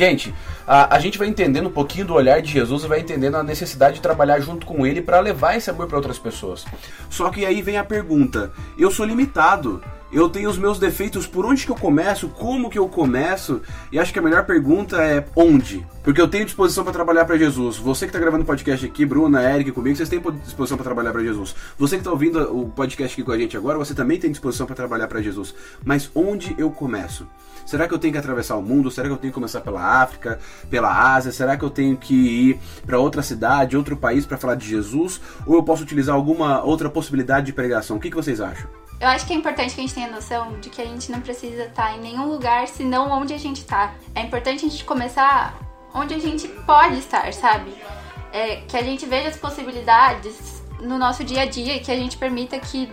Gente, 0.00 0.34
a, 0.66 0.96
a 0.96 0.98
gente 0.98 1.18
vai 1.18 1.28
entendendo 1.28 1.66
um 1.66 1.72
pouquinho 1.72 2.06
do 2.06 2.14
olhar 2.14 2.40
de 2.40 2.50
Jesus 2.50 2.84
e 2.84 2.88
vai 2.88 3.00
entendendo 3.00 3.34
a 3.34 3.42
necessidade 3.42 3.96
de 3.96 4.00
trabalhar 4.00 4.40
junto 4.40 4.64
com 4.64 4.86
ele 4.86 5.02
para 5.02 5.20
levar 5.20 5.58
esse 5.58 5.68
amor 5.68 5.88
para 5.88 5.98
outras 5.98 6.18
pessoas. 6.18 6.64
Só 7.10 7.28
que 7.28 7.44
aí 7.44 7.60
vem 7.60 7.76
a 7.76 7.84
pergunta: 7.84 8.50
eu 8.78 8.90
sou 8.90 9.04
limitado 9.04 9.78
eu 10.12 10.28
tenho 10.28 10.50
os 10.50 10.58
meus 10.58 10.76
defeitos, 10.78 11.24
por 11.24 11.46
onde 11.46 11.64
que 11.64 11.70
eu 11.70 11.76
começo, 11.76 12.28
como 12.30 12.68
que 12.68 12.78
eu 12.78 12.88
começo? 12.88 13.62
E 13.92 13.98
acho 13.98 14.12
que 14.12 14.18
a 14.18 14.22
melhor 14.22 14.44
pergunta 14.44 14.96
é 14.96 15.24
onde? 15.36 15.86
Porque 16.02 16.20
eu 16.20 16.26
tenho 16.26 16.44
disposição 16.44 16.82
para 16.82 16.92
trabalhar 16.92 17.24
para 17.24 17.38
Jesus. 17.38 17.76
Você 17.76 18.06
que 18.06 18.08
está 18.08 18.18
gravando 18.18 18.42
o 18.42 18.46
podcast 18.46 18.84
aqui, 18.84 19.06
Bruna, 19.06 19.40
Eric, 19.42 19.70
comigo, 19.70 19.94
vocês 19.94 20.08
têm 20.08 20.20
disposição 20.42 20.76
para 20.76 20.84
trabalhar 20.84 21.12
para 21.12 21.22
Jesus. 21.22 21.54
Você 21.78 21.94
que 21.94 22.00
está 22.00 22.10
ouvindo 22.10 22.40
o 22.40 22.68
podcast 22.70 23.14
aqui 23.14 23.22
com 23.22 23.30
a 23.30 23.38
gente 23.38 23.56
agora, 23.56 23.78
você 23.78 23.94
também 23.94 24.18
tem 24.18 24.32
disposição 24.32 24.66
para 24.66 24.74
trabalhar 24.74 25.06
para 25.06 25.22
Jesus. 25.22 25.54
Mas 25.84 26.10
onde 26.12 26.56
eu 26.58 26.72
começo? 26.72 27.24
Será 27.70 27.86
que 27.86 27.94
eu 27.94 28.00
tenho 28.00 28.12
que 28.12 28.18
atravessar 28.18 28.56
o 28.56 28.62
mundo? 28.62 28.90
Será 28.90 29.06
que 29.06 29.14
eu 29.14 29.16
tenho 29.16 29.32
que 29.32 29.34
começar 29.36 29.60
pela 29.60 29.80
África, 29.80 30.40
pela 30.68 31.14
Ásia? 31.14 31.30
Será 31.30 31.56
que 31.56 31.64
eu 31.64 31.70
tenho 31.70 31.96
que 31.96 32.14
ir 32.14 32.60
para 32.84 32.98
outra 32.98 33.22
cidade, 33.22 33.76
outro 33.76 33.96
país 33.96 34.26
para 34.26 34.36
falar 34.36 34.56
de 34.56 34.66
Jesus? 34.66 35.20
Ou 35.46 35.54
eu 35.54 35.62
posso 35.62 35.84
utilizar 35.84 36.16
alguma 36.16 36.64
outra 36.64 36.90
possibilidade 36.90 37.46
de 37.46 37.52
pregação? 37.52 37.96
O 37.96 38.00
que, 38.00 38.10
que 38.10 38.16
vocês 38.16 38.40
acham? 38.40 38.68
Eu 39.00 39.06
acho 39.06 39.24
que 39.24 39.32
é 39.32 39.36
importante 39.36 39.72
que 39.72 39.80
a 39.80 39.84
gente 39.84 39.94
tenha 39.94 40.10
noção 40.10 40.58
de 40.60 40.68
que 40.68 40.82
a 40.82 40.84
gente 40.84 41.12
não 41.12 41.20
precisa 41.20 41.62
estar 41.62 41.96
em 41.96 42.00
nenhum 42.00 42.26
lugar 42.26 42.66
senão 42.66 43.08
onde 43.12 43.34
a 43.34 43.38
gente 43.38 43.58
está. 43.58 43.94
É 44.16 44.22
importante 44.22 44.66
a 44.66 44.68
gente 44.68 44.84
começar 44.84 45.56
onde 45.94 46.12
a 46.12 46.18
gente 46.18 46.48
pode 46.48 46.98
estar, 46.98 47.32
sabe? 47.32 47.72
É, 48.32 48.62
que 48.66 48.76
a 48.76 48.82
gente 48.82 49.06
veja 49.06 49.28
as 49.28 49.36
possibilidades 49.36 50.60
no 50.80 50.98
nosso 50.98 51.22
dia 51.22 51.42
a 51.42 51.46
dia, 51.46 51.78
que 51.78 51.92
a 51.92 51.96
gente 51.96 52.16
permita 52.16 52.58
que 52.58 52.90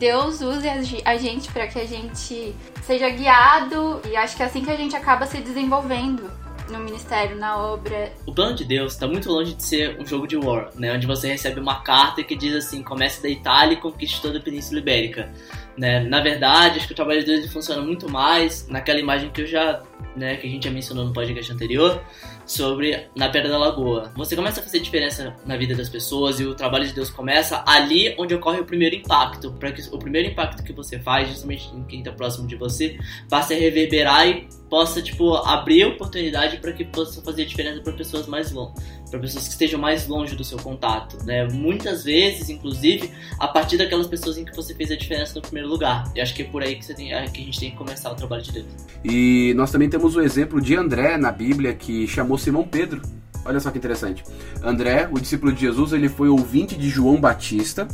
Deus 0.00 0.40
use 0.40 0.66
a 1.04 1.16
gente 1.18 1.52
para 1.52 1.66
que 1.66 1.78
a 1.78 1.86
gente 1.86 2.54
seja 2.82 3.10
guiado 3.10 4.00
e 4.10 4.16
acho 4.16 4.34
que 4.34 4.42
é 4.42 4.46
assim 4.46 4.64
que 4.64 4.70
a 4.70 4.76
gente 4.76 4.96
acaba 4.96 5.26
se 5.26 5.36
desenvolvendo 5.42 6.32
no 6.70 6.78
ministério, 6.78 7.36
na 7.36 7.58
obra. 7.58 8.10
O 8.24 8.32
plano 8.32 8.54
de 8.54 8.64
Deus 8.64 8.94
está 8.94 9.06
muito 9.06 9.30
longe 9.30 9.52
de 9.52 9.62
ser 9.62 10.00
um 10.00 10.06
jogo 10.06 10.26
de 10.26 10.38
war, 10.38 10.70
né? 10.74 10.94
Onde 10.94 11.06
você 11.06 11.28
recebe 11.28 11.60
uma 11.60 11.82
carta 11.82 12.22
que 12.22 12.34
diz 12.34 12.54
assim, 12.54 12.82
comece 12.82 13.22
da 13.22 13.28
Itália 13.28 13.74
e 13.74 13.76
conquiste 13.76 14.22
toda 14.22 14.38
a 14.38 14.40
Península 14.40 14.80
Ibérica. 14.80 15.30
Né? 15.76 16.00
Na 16.00 16.22
verdade, 16.22 16.78
acho 16.78 16.86
que 16.86 16.94
o 16.94 16.96
trabalho 16.96 17.20
de 17.20 17.26
Deus 17.26 17.52
funciona 17.52 17.82
muito 17.82 18.08
mais 18.08 18.66
naquela 18.68 19.00
imagem 19.00 19.28
que 19.28 19.42
eu 19.42 19.46
já, 19.46 19.82
né, 20.16 20.36
que 20.36 20.46
a 20.46 20.50
gente 20.50 20.64
já 20.64 20.70
mencionou 20.70 21.04
no 21.04 21.12
podcast 21.12 21.52
anterior, 21.52 22.02
sobre 22.50 23.08
na 23.14 23.28
Pedra 23.28 23.48
da 23.48 23.58
Lagoa. 23.58 24.12
Você 24.16 24.34
começa 24.34 24.60
a 24.60 24.62
fazer 24.62 24.80
diferença 24.80 25.36
na 25.46 25.56
vida 25.56 25.74
das 25.74 25.88
pessoas 25.88 26.40
e 26.40 26.44
o 26.44 26.54
trabalho 26.54 26.86
de 26.86 26.92
Deus 26.92 27.08
começa 27.08 27.62
ali 27.66 28.14
onde 28.18 28.34
ocorre 28.34 28.60
o 28.60 28.64
primeiro 28.64 28.96
impacto, 28.96 29.52
para 29.52 29.70
que 29.70 29.82
o 29.92 29.98
primeiro 29.98 30.28
impacto 30.28 30.62
que 30.62 30.72
você 30.72 30.98
faz, 30.98 31.28
justamente 31.28 31.70
em 31.74 31.84
quem 31.84 32.00
está 32.00 32.12
próximo 32.12 32.48
de 32.48 32.56
você, 32.56 32.98
passe 33.28 33.54
a 33.54 33.56
reverberar 33.56 34.28
e 34.28 34.48
possa 34.68 35.00
tipo 35.00 35.34
abrir 35.34 35.84
oportunidade 35.84 36.58
para 36.58 36.72
que 36.72 36.84
possa 36.84 37.22
fazer 37.22 37.44
diferença 37.44 37.80
para 37.82 37.92
pessoas 37.92 38.26
mais 38.26 38.52
longe, 38.52 38.74
para 39.10 39.18
pessoas 39.18 39.44
que 39.44 39.52
estejam 39.52 39.80
mais 39.80 40.06
longe 40.06 40.36
do 40.36 40.44
seu 40.44 40.58
contato, 40.58 41.18
né? 41.24 41.48
Muitas 41.48 42.04
vezes, 42.04 42.48
inclusive, 42.48 43.10
a 43.38 43.48
partir 43.48 43.76
daquelas 43.76 44.06
pessoas 44.06 44.38
em 44.38 44.44
que 44.44 44.54
você 44.54 44.74
fez 44.74 44.90
a 44.90 44.96
diferença 44.96 45.34
no 45.34 45.42
primeiro 45.42 45.68
lugar. 45.68 46.10
E 46.14 46.20
acho 46.20 46.34
que 46.34 46.42
é 46.42 46.44
por 46.44 46.62
aí 46.62 46.76
que, 46.76 46.94
tem, 46.94 47.12
é, 47.12 47.26
que 47.26 47.42
a 47.42 47.44
gente 47.44 47.58
tem 47.58 47.70
que 47.70 47.76
começar 47.76 48.10
o 48.10 48.14
trabalho 48.14 48.42
de 48.42 48.52
Deus. 48.52 48.66
E 49.04 49.52
nós 49.56 49.70
também 49.70 49.88
temos 49.88 50.16
o 50.16 50.20
exemplo 50.20 50.60
de 50.60 50.76
André 50.76 51.16
na 51.16 51.32
Bíblia 51.32 51.74
que 51.74 52.06
chamou 52.06 52.38
Simão 52.38 52.66
Pedro. 52.66 53.02
Olha 53.44 53.58
só 53.58 53.70
que 53.70 53.78
interessante. 53.78 54.22
André, 54.62 55.08
o 55.10 55.18
discípulo 55.18 55.52
de 55.52 55.60
Jesus, 55.60 55.92
ele 55.92 56.08
foi 56.08 56.28
ouvinte 56.28 56.76
de 56.76 56.88
João 56.88 57.20
Batista 57.20 57.88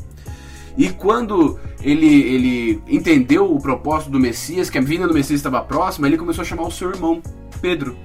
e 0.77 0.91
quando 0.91 1.59
ele, 1.83 2.07
ele 2.07 2.83
entendeu 2.87 3.51
o 3.51 3.61
propósito 3.61 4.11
do 4.11 4.21
Messias, 4.21 4.69
que 4.69 4.77
a 4.77 4.81
vinda 4.81 5.09
do 5.09 5.15
Messias 5.15 5.41
estava 5.41 5.61
próxima, 5.63 6.07
ele 6.07 6.19
começou 6.19 6.43
a 6.43 6.45
chamar 6.45 6.65
o 6.65 6.71
seu 6.71 6.91
irmão, 6.91 7.23
Pedro, 7.63 7.97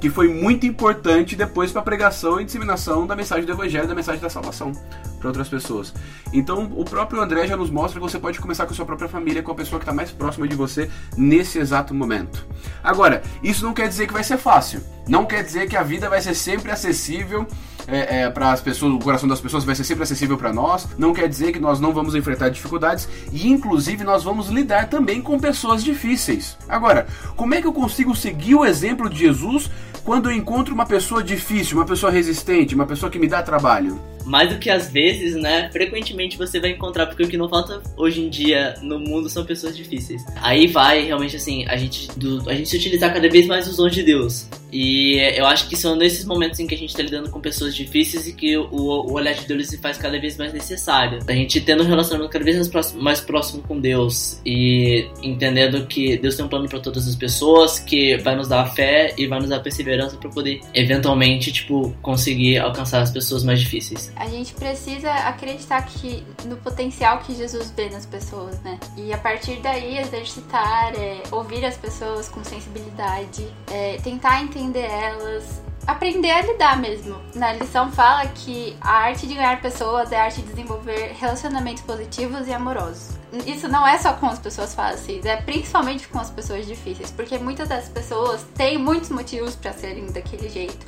que 0.00 0.08
foi 0.08 0.28
muito 0.28 0.66
importante 0.66 1.34
depois 1.34 1.72
para 1.72 1.80
a 1.80 1.84
pregação 1.84 2.40
e 2.40 2.44
disseminação 2.44 3.06
da 3.06 3.16
mensagem 3.16 3.44
do 3.44 3.52
Evangelho, 3.52 3.88
da 3.88 3.94
mensagem 3.94 4.20
da 4.20 4.30
salvação 4.30 4.72
para 5.18 5.28
outras 5.28 5.48
pessoas. 5.48 5.92
Então, 6.32 6.70
o 6.76 6.84
próprio 6.84 7.20
André 7.20 7.46
já 7.46 7.56
nos 7.56 7.70
mostra 7.70 8.00
que 8.00 8.06
você 8.06 8.18
pode 8.18 8.38
começar 8.38 8.66
com 8.66 8.72
a 8.72 8.76
sua 8.76 8.86
própria 8.86 9.08
família, 9.08 9.42
com 9.42 9.50
a 9.50 9.54
pessoa 9.54 9.78
que 9.78 9.84
está 9.84 9.92
mais 9.92 10.10
próxima 10.10 10.46
de 10.46 10.54
você 10.54 10.88
nesse 11.16 11.58
exato 11.58 11.92
momento. 11.92 12.46
Agora, 12.82 13.22
isso 13.42 13.64
não 13.64 13.74
quer 13.74 13.88
dizer 13.88 14.06
que 14.06 14.12
vai 14.12 14.24
ser 14.24 14.38
fácil. 14.38 14.80
Não 15.08 15.24
quer 15.26 15.42
dizer 15.42 15.68
que 15.68 15.76
a 15.76 15.82
vida 15.82 16.08
vai 16.08 16.20
ser 16.20 16.34
sempre 16.34 16.70
acessível 16.70 17.46
é, 17.88 18.20
é, 18.20 18.30
para 18.30 18.52
as 18.52 18.60
pessoas, 18.60 18.92
o 18.92 18.98
coração 18.98 19.26
das 19.26 19.40
pessoas 19.40 19.64
vai 19.64 19.74
ser 19.74 19.82
sempre 19.82 20.02
acessível 20.04 20.36
para 20.36 20.52
nós. 20.52 20.86
Não 20.98 21.14
quer 21.14 21.26
dizer 21.26 21.52
que 21.52 21.58
nós 21.58 21.80
não 21.80 21.92
vamos 21.92 22.14
enfrentar 22.14 22.50
dificuldades 22.50 23.08
e, 23.32 23.48
inclusive, 23.48 24.04
nós 24.04 24.22
vamos 24.22 24.48
lidar 24.48 24.88
também 24.88 25.22
com 25.22 25.40
pessoas 25.40 25.82
difíceis. 25.82 26.56
Agora, 26.68 27.06
como 27.34 27.54
é 27.54 27.62
que 27.62 27.66
eu 27.66 27.72
consigo 27.72 28.14
seguir 28.14 28.54
o 28.54 28.64
exemplo 28.64 29.08
de 29.08 29.18
Jesus 29.18 29.70
quando 30.08 30.30
eu 30.30 30.32
encontro 30.34 30.72
uma 30.72 30.86
pessoa 30.86 31.22
difícil, 31.22 31.76
uma 31.76 31.84
pessoa 31.84 32.10
resistente, 32.10 32.74
uma 32.74 32.86
pessoa 32.86 33.12
que 33.12 33.18
me 33.18 33.28
dá 33.28 33.42
trabalho? 33.42 34.00
Mais 34.24 34.50
do 34.50 34.58
que 34.58 34.70
às 34.70 34.90
vezes, 34.90 35.34
né? 35.34 35.68
Frequentemente 35.72 36.36
você 36.36 36.60
vai 36.60 36.70
encontrar, 36.70 37.06
porque 37.06 37.22
o 37.22 37.28
que 37.28 37.36
não 37.36 37.48
falta 37.48 37.82
hoje 37.96 38.20
em 38.20 38.28
dia 38.28 38.74
no 38.82 38.98
mundo 38.98 39.28
são 39.28 39.44
pessoas 39.44 39.76
difíceis. 39.76 40.24
Aí 40.36 40.66
vai 40.66 41.04
realmente 41.04 41.36
assim, 41.36 41.66
a 41.66 41.76
gente, 41.76 42.08
do, 42.16 42.48
a 42.48 42.54
gente 42.54 42.68
se 42.68 42.76
utilizar 42.76 43.12
cada 43.12 43.28
vez 43.28 43.46
mais 43.46 43.66
os 43.68 43.76
dons 43.76 43.92
de 43.92 44.02
Deus. 44.02 44.48
E 44.70 45.16
eu 45.34 45.46
acho 45.46 45.68
que 45.68 45.76
são 45.76 45.96
nesses 45.96 46.24
momentos 46.24 46.60
em 46.60 46.66
que 46.66 46.74
a 46.74 46.78
gente 46.78 46.90
está 46.90 47.02
lidando 47.02 47.30
com 47.30 47.40
pessoas 47.40 47.74
difíceis 47.74 48.26
e 48.26 48.34
que 48.34 48.56
o, 48.56 48.68
o 48.70 49.12
olhar 49.12 49.34
de 49.34 49.46
Deus 49.46 49.66
se 49.68 49.78
faz 49.78 49.96
cada 49.96 50.20
vez 50.20 50.36
mais 50.36 50.52
necessário. 50.52 51.20
A 51.26 51.32
gente 51.32 51.60
tendo 51.60 51.82
um 51.82 51.86
relacionamento 51.86 52.30
cada 52.30 52.44
vez 52.44 52.56
mais 52.56 52.68
próximo, 52.68 53.02
mais 53.02 53.20
próximo 53.20 53.62
com 53.62 53.80
Deus 53.80 54.40
e 54.44 55.08
entendendo 55.22 55.86
que 55.86 56.18
Deus 56.18 56.36
tem 56.36 56.44
um 56.44 56.48
plano 56.48 56.68
para 56.68 56.80
todas 56.80 57.08
as 57.08 57.16
pessoas, 57.16 57.78
que 57.78 58.18
vai 58.18 58.36
nos 58.36 58.48
dar 58.48 58.66
fé 58.74 59.14
e 59.16 59.26
vai 59.26 59.40
nos 59.40 59.48
dar 59.48 59.60
perseverança 59.60 60.16
para 60.16 60.28
poder 60.28 60.60
eventualmente, 60.74 61.50
tipo, 61.50 61.94
conseguir 62.02 62.58
alcançar 62.58 63.00
as 63.00 63.10
pessoas 63.10 63.42
mais 63.42 63.60
difíceis 63.60 64.12
a 64.18 64.28
gente 64.28 64.52
precisa 64.54 65.12
acreditar 65.12 65.82
que 65.82 66.26
no 66.44 66.56
potencial 66.56 67.18
que 67.20 67.34
Jesus 67.34 67.70
vê 67.70 67.88
nas 67.88 68.04
pessoas, 68.04 68.60
né? 68.60 68.78
E 68.96 69.12
a 69.12 69.18
partir 69.18 69.60
daí 69.60 69.98
exercitar, 69.98 70.92
é, 70.94 71.22
ouvir 71.30 71.64
as 71.64 71.76
pessoas 71.76 72.28
com 72.28 72.42
sensibilidade, 72.42 73.46
é, 73.70 73.96
tentar 74.02 74.42
entender 74.42 74.86
elas, 74.86 75.62
aprender 75.86 76.32
a 76.32 76.42
lidar 76.42 76.76
mesmo. 76.78 77.16
Na 77.34 77.52
lição 77.52 77.92
fala 77.92 78.26
que 78.26 78.76
a 78.80 78.90
arte 78.90 79.26
de 79.26 79.34
ganhar 79.34 79.62
pessoas 79.62 80.10
é 80.10 80.16
a 80.16 80.24
arte 80.24 80.42
de 80.42 80.48
desenvolver 80.48 81.12
relacionamentos 81.18 81.82
positivos 81.84 82.48
e 82.48 82.52
amorosos. 82.52 83.16
Isso 83.46 83.68
não 83.68 83.86
é 83.86 83.98
só 83.98 84.14
com 84.14 84.26
as 84.26 84.38
pessoas 84.38 84.74
fáceis, 84.74 85.24
é 85.24 85.36
principalmente 85.36 86.08
com 86.08 86.18
as 86.18 86.30
pessoas 86.30 86.66
difíceis, 86.66 87.10
porque 87.12 87.38
muitas 87.38 87.68
das 87.68 87.88
pessoas 87.88 88.44
têm 88.54 88.78
muitos 88.78 89.10
motivos 89.10 89.54
para 89.54 89.72
serem 89.72 90.06
daquele 90.06 90.48
jeito. 90.48 90.86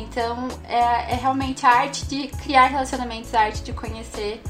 Então 0.00 0.48
é, 0.64 1.12
é 1.12 1.14
realmente 1.14 1.64
a 1.66 1.70
arte 1.70 2.06
de 2.06 2.28
criar 2.28 2.66
relacionamentos, 2.66 3.34
a 3.34 3.40
arte 3.40 3.62
de 3.62 3.72
conhecer 3.72 4.42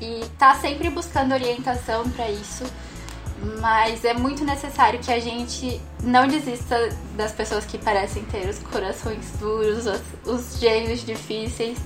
e 0.00 0.24
tá 0.38 0.54
sempre 0.56 0.90
buscando 0.90 1.32
orientação 1.32 2.08
para 2.10 2.30
isso. 2.30 2.64
Mas 3.60 4.04
é 4.04 4.14
muito 4.14 4.44
necessário 4.44 4.98
que 5.00 5.12
a 5.12 5.20
gente 5.20 5.80
não 6.02 6.26
desista 6.26 6.76
das 7.16 7.32
pessoas 7.32 7.64
que 7.64 7.76
parecem 7.76 8.24
ter 8.24 8.48
os 8.48 8.58
corações 8.58 9.32
duros, 9.38 9.86
os, 9.86 10.00
os 10.24 10.58
gênios 10.58 11.04
difíceis 11.04 11.78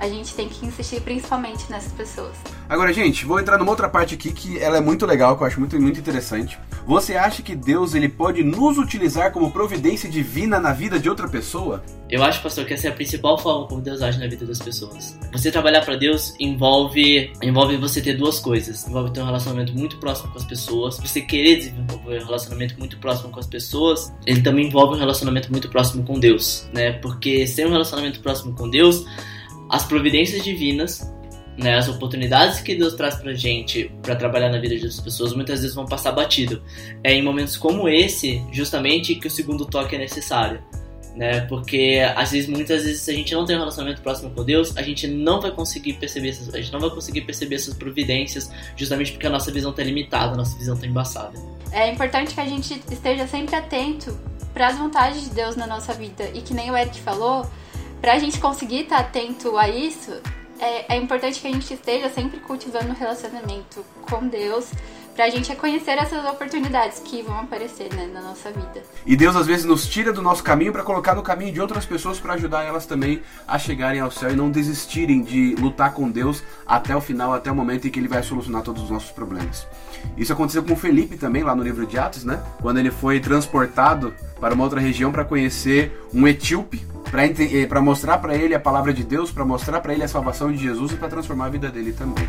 a 0.00 0.08
gente 0.08 0.34
tem 0.34 0.48
que 0.48 0.64
insistir 0.64 1.00
principalmente 1.02 1.70
nessas 1.70 1.92
pessoas. 1.92 2.34
Agora, 2.66 2.90
gente, 2.92 3.26
vou 3.26 3.38
entrar 3.38 3.58
numa 3.58 3.70
outra 3.70 3.88
parte 3.88 4.14
aqui 4.14 4.32
que 4.32 4.58
ela 4.58 4.78
é 4.78 4.80
muito 4.80 5.04
legal, 5.04 5.36
que 5.36 5.42
eu 5.42 5.46
acho 5.46 5.60
muito, 5.60 5.78
muito 5.78 6.00
interessante. 6.00 6.58
Você 6.86 7.14
acha 7.14 7.42
que 7.42 7.54
Deus 7.54 7.94
ele 7.94 8.08
pode 8.08 8.42
nos 8.42 8.78
utilizar 8.78 9.30
como 9.30 9.50
providência 9.50 10.08
divina 10.08 10.58
na 10.58 10.72
vida 10.72 10.98
de 10.98 11.08
outra 11.08 11.28
pessoa? 11.28 11.84
Eu 12.08 12.24
acho, 12.24 12.42
pastor, 12.42 12.64
que 12.64 12.72
essa 12.72 12.88
é 12.88 12.90
a 12.90 12.94
principal 12.94 13.38
forma 13.38 13.68
como 13.68 13.80
Deus 13.80 14.00
age 14.00 14.18
na 14.18 14.26
vida 14.26 14.46
das 14.46 14.58
pessoas. 14.58 15.16
Você 15.32 15.52
trabalhar 15.52 15.84
para 15.84 15.96
Deus 15.96 16.34
envolve 16.40 17.32
envolve 17.42 17.76
você 17.76 18.00
ter 18.00 18.14
duas 18.14 18.40
coisas. 18.40 18.88
Envolve 18.88 19.12
ter 19.12 19.20
um 19.20 19.26
relacionamento 19.26 19.72
muito 19.74 19.98
próximo 19.98 20.32
com 20.32 20.38
as 20.38 20.44
pessoas. 20.44 20.98
Você 20.98 21.20
querer 21.20 21.56
desenvolver 21.58 22.22
um 22.22 22.24
relacionamento 22.24 22.78
muito 22.78 22.96
próximo 22.98 23.30
com 23.30 23.38
as 23.38 23.46
pessoas, 23.46 24.12
ele 24.26 24.40
também 24.42 24.66
envolve 24.66 24.96
um 24.96 24.98
relacionamento 24.98 25.52
muito 25.52 25.68
próximo 25.68 26.02
com 26.04 26.18
Deus, 26.18 26.68
né? 26.72 26.92
Porque 26.94 27.46
sem 27.46 27.66
um 27.66 27.70
relacionamento 27.70 28.20
próximo 28.20 28.54
com 28.54 28.68
Deus, 28.68 29.04
as 29.70 29.84
providências 29.84 30.42
divinas, 30.42 31.08
né, 31.56 31.76
as 31.76 31.88
oportunidades 31.88 32.60
que 32.60 32.74
Deus 32.74 32.94
traz 32.94 33.14
pra 33.16 33.32
gente 33.34 33.90
para 34.02 34.16
trabalhar 34.16 34.50
na 34.50 34.58
vida 34.58 34.78
das 34.78 35.00
pessoas 35.00 35.32
muitas 35.32 35.60
vezes 35.60 35.74
vão 35.74 35.86
passar 35.86 36.12
batido. 36.12 36.62
É 37.04 37.12
em 37.12 37.22
momentos 37.22 37.56
como 37.56 37.88
esse, 37.88 38.42
justamente, 38.50 39.14
que 39.14 39.26
o 39.26 39.30
segundo 39.30 39.64
toque 39.64 39.94
é 39.94 39.98
necessário. 39.98 40.62
Né? 41.14 41.40
Porque 41.42 42.00
às 42.16 42.30
vezes, 42.30 42.48
muitas 42.48 42.84
vezes, 42.84 43.02
se 43.02 43.10
a 43.10 43.14
gente 43.14 43.34
não 43.34 43.44
tem 43.44 43.56
um 43.56 43.58
relacionamento 43.58 44.00
próximo 44.00 44.30
com 44.30 44.44
Deus, 44.44 44.76
a 44.76 44.82
gente 44.82 45.06
não 45.06 45.40
vai 45.40 45.50
conseguir 45.50 45.94
perceber 45.94 46.30
essas, 46.30 46.54
a 46.54 46.60
gente 46.60 46.72
não 46.72 46.80
vai 46.80 46.90
conseguir 46.90 47.22
perceber 47.22 47.56
essas 47.56 47.74
providências, 47.74 48.50
justamente 48.76 49.12
porque 49.12 49.26
a 49.26 49.30
nossa 49.30 49.50
visão 49.50 49.70
está 49.70 49.82
limitada, 49.82 50.34
a 50.34 50.36
nossa 50.36 50.56
visão 50.56 50.74
está 50.74 50.86
embaçada. 50.86 51.38
É 51.72 51.90
importante 51.90 52.34
que 52.34 52.40
a 52.40 52.46
gente 52.46 52.80
esteja 52.90 53.26
sempre 53.26 53.56
atento 53.56 54.18
para 54.54 54.68
as 54.68 54.78
vontades 54.78 55.22
de 55.22 55.30
Deus 55.30 55.56
na 55.56 55.66
nossa 55.66 55.92
vida 55.92 56.30
e 56.32 56.40
que 56.40 56.54
nem 56.54 56.70
o 56.70 56.76
Eric 56.76 57.00
falou, 57.00 57.44
para 58.00 58.14
a 58.14 58.18
gente 58.18 58.40
conseguir 58.40 58.82
estar 58.82 58.96
tá 58.96 59.02
atento 59.02 59.56
a 59.56 59.68
isso, 59.68 60.12
é, 60.58 60.94
é, 60.94 60.96
importante 60.96 61.40
que 61.40 61.46
a 61.46 61.52
gente 61.52 61.72
esteja 61.72 62.08
sempre 62.08 62.40
cultivando 62.40 62.88
um 62.88 62.94
relacionamento 62.94 63.84
com 64.02 64.26
Deus, 64.26 64.70
pra 65.14 65.28
gente 65.28 65.50
reconhecer 65.50 65.92
essas 65.92 66.24
oportunidades 66.24 67.00
que 67.00 67.20
vão 67.22 67.40
aparecer 67.40 67.92
né, 67.94 68.08
na 68.12 68.22
nossa 68.22 68.50
vida. 68.50 68.82
E 69.04 69.16
Deus 69.16 69.36
às 69.36 69.46
vezes 69.46 69.66
nos 69.66 69.86
tira 69.86 70.12
do 70.12 70.22
nosso 70.22 70.42
caminho 70.42 70.72
para 70.72 70.82
colocar 70.82 71.14
no 71.14 71.22
caminho 71.22 71.52
de 71.52 71.60
outras 71.60 71.84
pessoas 71.84 72.18
para 72.18 72.34
ajudar 72.34 72.62
elas 72.62 72.86
também 72.86 73.20
a 73.46 73.58
chegarem 73.58 74.00
ao 74.00 74.10
céu 74.10 74.30
e 74.30 74.36
não 74.36 74.50
desistirem 74.50 75.22
de 75.22 75.54
lutar 75.56 75.92
com 75.92 76.10
Deus 76.10 76.42
até 76.66 76.96
o 76.96 77.00
final, 77.02 77.34
até 77.34 77.50
o 77.50 77.54
momento 77.54 77.86
em 77.86 77.90
que 77.90 77.98
ele 77.98 78.08
vai 78.08 78.22
solucionar 78.22 78.62
todos 78.62 78.84
os 78.84 78.90
nossos 78.90 79.10
problemas. 79.10 79.66
Isso 80.16 80.32
aconteceu 80.32 80.62
com 80.62 80.74
Felipe 80.74 81.18
também 81.18 81.42
lá 81.42 81.54
no 81.54 81.62
livro 81.62 81.86
de 81.86 81.98
Atos, 81.98 82.24
né? 82.24 82.42
Quando 82.62 82.78
ele 82.78 82.90
foi 82.90 83.20
transportado 83.20 84.14
para 84.40 84.54
uma 84.54 84.64
outra 84.64 84.80
região 84.80 85.12
para 85.12 85.24
conhecer 85.24 86.00
um 86.14 86.26
etíope, 86.26 86.80
para 87.10 87.26
eh, 87.26 87.80
mostrar 87.80 88.18
para 88.18 88.34
ele 88.34 88.54
a 88.54 88.60
palavra 88.60 88.92
de 88.92 89.04
Deus, 89.04 89.30
para 89.30 89.44
mostrar 89.44 89.80
para 89.80 89.92
ele 89.92 90.04
a 90.04 90.08
salvação 90.08 90.50
de 90.52 90.58
Jesus 90.58 90.92
e 90.92 90.96
para 90.96 91.08
transformar 91.08 91.46
a 91.46 91.50
vida 91.50 91.70
dele 91.70 91.92
também. 91.92 92.26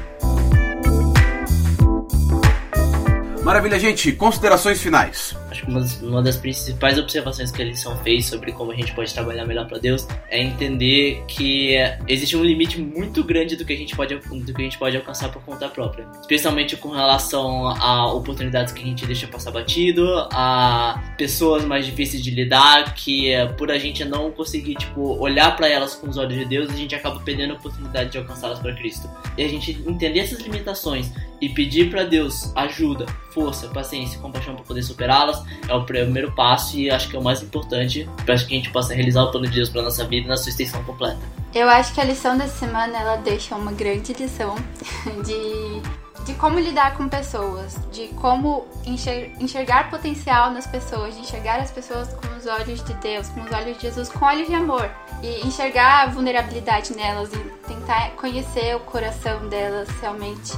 Maravilha, 3.52 3.78
gente. 3.78 4.14
Considerações 4.14 4.82
finais. 4.82 5.36
Acho 5.50 5.66
que 5.66 5.70
uma 5.70 5.82
das, 5.82 6.02
uma 6.02 6.24
das, 6.24 6.38
principais 6.38 6.98
observações 6.98 7.52
que 7.52 7.62
a 7.62 7.66
lição 7.66 7.98
fez 7.98 8.28
sobre 8.28 8.54
como 8.54 8.72
a 8.72 8.76
gente 8.76 8.94
pode 8.94 9.14
trabalhar 9.14 9.46
melhor 9.46 9.68
para 9.68 9.78
Deus 9.78 10.08
é 10.30 10.42
entender 10.42 11.22
que 11.28 11.76
existe 12.08 12.38
um 12.38 12.46
limite 12.46 12.80
muito 12.80 13.22
grande 13.26 13.58
do 13.58 13.66
que 13.66 13.74
a 13.74 13.76
gente 13.76 13.94
pode, 13.94 14.16
do 14.16 14.54
que 14.54 14.62
a 14.62 14.64
gente 14.64 14.78
pode 14.78 14.96
alcançar 14.96 15.28
por 15.34 15.44
conta 15.44 15.68
própria. 15.68 16.08
Especialmente 16.22 16.78
com 16.78 16.92
relação 16.92 17.68
a 17.68 18.14
oportunidades 18.14 18.72
que 18.72 18.82
a 18.82 18.86
gente 18.86 19.06
deixa 19.06 19.28
passar 19.28 19.52
batido, 19.52 20.08
a 20.32 21.14
pessoas 21.18 21.66
mais 21.66 21.86
difíceis 21.86 22.24
de 22.24 22.32
lidar, 22.32 22.94
que 22.94 23.34
por 23.58 23.70
a 23.70 23.78
gente 23.78 24.06
não 24.06 24.32
conseguir 24.32 24.76
tipo, 24.76 25.20
olhar 25.20 25.58
para 25.58 25.68
elas 25.68 25.94
com 25.94 26.08
os 26.08 26.16
olhos 26.16 26.40
de 26.40 26.46
Deus, 26.46 26.70
a 26.70 26.76
gente 26.78 26.96
acaba 26.96 27.20
perdendo 27.20 27.52
a 27.52 27.58
oportunidade 27.58 28.12
de 28.12 28.18
alcançá-las 28.18 28.60
para 28.60 28.74
Cristo. 28.74 29.10
E 29.38 29.44
a 29.44 29.48
gente 29.50 29.72
entender 29.86 30.20
essas 30.20 30.40
limitações 30.40 31.12
e 31.42 31.50
pedir 31.50 31.90
para 31.90 32.04
Deus 32.04 32.52
ajuda, 32.56 33.08
força, 33.32 33.68
paciência 33.68 34.18
e 34.18 34.20
compaixão 34.20 34.56
para 34.56 34.64
poder 34.64 34.84
superá-las 34.84 35.44
é 35.68 35.74
o 35.74 35.84
primeiro 35.84 36.32
passo 36.34 36.78
e 36.78 36.90
acho 36.90 37.10
que 37.10 37.16
é 37.16 37.20
o 37.20 37.24
mais 37.24 37.42
importante 37.42 38.08
para 38.26 38.36
que 38.36 38.54
a 38.54 38.58
gente 38.58 38.70
possa 38.72 38.94
realizar 38.94 39.24
o 39.24 39.32
plano 39.32 39.48
de 39.48 39.56
Deus 39.56 39.70
para 39.70 39.82
nossa 39.82 40.06
vida 40.06 40.28
na 40.28 40.38
sua 40.38 40.50
extensão 40.50 40.84
completa. 40.84 41.20
Eu 41.54 41.68
acho 41.68 41.94
que 41.94 42.00
a 42.00 42.04
lição 42.04 42.38
dessa 42.38 42.58
semana 42.60 42.98
ela 42.98 43.16
deixa 43.18 43.56
uma 43.56 43.72
grande 43.72 44.14
lição 44.14 44.56
de, 45.26 46.26
de 46.26 46.34
como 46.36 46.60
lidar 46.60 46.96
com 46.96 47.10
pessoas, 47.10 47.78
de 47.92 48.08
como 48.10 48.68
enxergar 48.86 49.90
potencial 49.90 50.52
nas 50.52 50.68
pessoas, 50.68 51.16
de 51.16 51.22
enxergar 51.22 51.60
as 51.60 51.72
pessoas 51.72 52.08
com 52.14 52.38
os 52.38 52.46
olhos 52.46 52.84
de 52.84 52.94
Deus, 52.96 53.28
com 53.30 53.42
os 53.42 53.52
olhos 53.52 53.76
de 53.78 53.82
Jesus, 53.82 54.10
com 54.10 54.24
olhos 54.26 54.48
de 54.48 54.54
amor 54.54 54.90
e 55.24 55.46
enxergar 55.46 56.04
a 56.04 56.06
vulnerabilidade 56.08 56.96
nelas 56.96 57.32
e 57.34 57.38
tentar 57.68 58.12
conhecer 58.12 58.76
o 58.76 58.80
coração 58.80 59.48
delas 59.50 59.90
realmente 60.00 60.54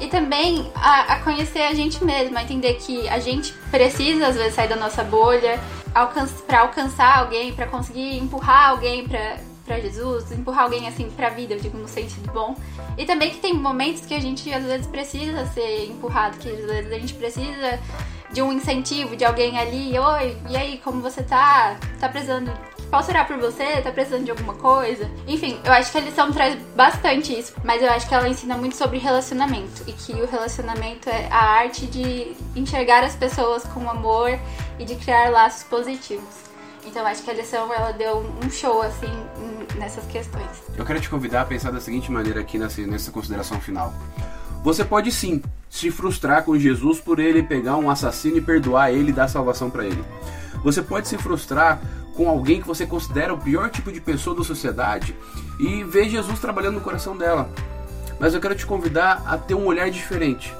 e 0.00 0.08
também 0.08 0.70
a, 0.74 1.14
a 1.14 1.20
conhecer 1.20 1.62
a 1.62 1.74
gente 1.74 2.04
mesmo, 2.04 2.36
a 2.36 2.42
entender 2.42 2.74
que 2.74 3.08
a 3.08 3.18
gente 3.18 3.52
precisa 3.70 4.28
às 4.28 4.36
vezes 4.36 4.54
sair 4.54 4.68
da 4.68 4.76
nossa 4.76 5.02
bolha 5.02 5.58
alcan 5.94 6.26
para 6.46 6.60
alcançar 6.60 7.18
alguém, 7.18 7.52
para 7.54 7.66
conseguir 7.66 8.18
empurrar 8.18 8.70
alguém 8.70 9.06
para 9.06 9.38
para 9.66 9.80
Jesus, 9.80 10.30
empurrar 10.30 10.62
alguém 10.62 10.86
assim 10.86 11.10
para 11.10 11.26
a 11.26 11.30
vida, 11.30 11.54
eu 11.54 11.58
digo 11.58 11.76
no 11.76 11.88
sentido 11.88 12.30
bom. 12.32 12.54
E 12.96 13.04
também 13.04 13.30
que 13.30 13.38
tem 13.38 13.52
momentos 13.52 14.06
que 14.06 14.14
a 14.14 14.20
gente 14.20 14.52
às 14.52 14.62
vezes 14.62 14.86
precisa 14.86 15.44
ser 15.46 15.90
empurrado, 15.90 16.38
que 16.38 16.48
às 16.48 16.64
vezes 16.64 16.92
a 16.92 16.98
gente 17.00 17.14
precisa 17.14 17.80
de 18.32 18.40
um 18.40 18.52
incentivo 18.52 19.16
de 19.16 19.24
alguém 19.24 19.58
ali, 19.58 19.98
oi, 19.98 20.36
e 20.48 20.56
aí, 20.56 20.80
como 20.84 21.02
você 21.02 21.22
tá? 21.22 21.76
Tá 21.98 22.08
precisando 22.08 22.52
Posso 22.90 23.10
orar 23.10 23.26
por 23.26 23.36
você? 23.38 23.80
Tá 23.82 23.90
precisando 23.90 24.24
de 24.24 24.30
alguma 24.30 24.54
coisa? 24.54 25.10
Enfim, 25.26 25.58
eu 25.64 25.72
acho 25.72 25.90
que 25.90 25.98
a 25.98 26.00
lição 26.00 26.32
traz 26.32 26.56
bastante 26.74 27.36
isso, 27.36 27.52
mas 27.64 27.82
eu 27.82 27.90
acho 27.90 28.08
que 28.08 28.14
ela 28.14 28.28
ensina 28.28 28.56
muito 28.56 28.76
sobre 28.76 28.98
relacionamento 28.98 29.82
e 29.86 29.92
que 29.92 30.12
o 30.12 30.26
relacionamento 30.26 31.08
é 31.08 31.28
a 31.30 31.44
arte 31.58 31.86
de 31.86 32.36
enxergar 32.54 33.02
as 33.02 33.16
pessoas 33.16 33.64
com 33.64 33.88
amor 33.90 34.38
e 34.78 34.84
de 34.84 34.94
criar 34.96 35.30
laços 35.30 35.64
positivos. 35.64 36.46
Então 36.86 37.04
acho 37.04 37.22
que 37.22 37.30
a 37.30 37.34
lição 37.34 37.72
ela 37.74 37.92
deu 37.92 38.24
um 38.44 38.48
show 38.48 38.80
assim 38.80 39.10
nessas 39.76 40.04
questões. 40.06 40.62
Eu 40.76 40.84
quero 40.84 41.00
te 41.00 41.08
convidar 41.08 41.42
a 41.42 41.44
pensar 41.44 41.70
da 41.70 41.80
seguinte 41.80 42.10
maneira 42.10 42.40
aqui 42.40 42.58
nessa, 42.58 42.80
nessa 42.82 43.10
consideração 43.10 43.60
final. 43.60 43.92
Você 44.62 44.84
pode 44.84 45.12
sim 45.12 45.42
se 45.68 45.90
frustrar 45.90 46.44
com 46.44 46.58
Jesus 46.58 47.00
por 47.00 47.18
ele 47.18 47.42
pegar 47.42 47.76
um 47.76 47.90
assassino 47.90 48.38
e 48.38 48.40
perdoar 48.40 48.92
ele 48.92 49.10
e 49.10 49.12
dar 49.12 49.28
salvação 49.28 49.70
para 49.70 49.84
ele. 49.84 50.02
Você 50.62 50.82
pode 50.82 51.06
se 51.06 51.18
frustrar 51.18 51.80
com 52.16 52.28
alguém 52.28 52.60
que 52.60 52.66
você 52.66 52.86
considera 52.86 53.34
o 53.34 53.38
pior 53.38 53.70
tipo 53.70 53.92
de 53.92 54.00
pessoa 54.00 54.34
da 54.34 54.42
sociedade 54.42 55.14
e 55.60 55.84
ver 55.84 56.08
Jesus 56.08 56.38
trabalhando 56.38 56.76
no 56.76 56.80
coração 56.80 57.16
dela. 57.16 57.50
Mas 58.18 58.32
eu 58.32 58.40
quero 58.40 58.54
te 58.54 58.64
convidar 58.64 59.22
a 59.26 59.36
ter 59.36 59.54
um 59.54 59.66
olhar 59.66 59.90
diferente. 59.90 60.52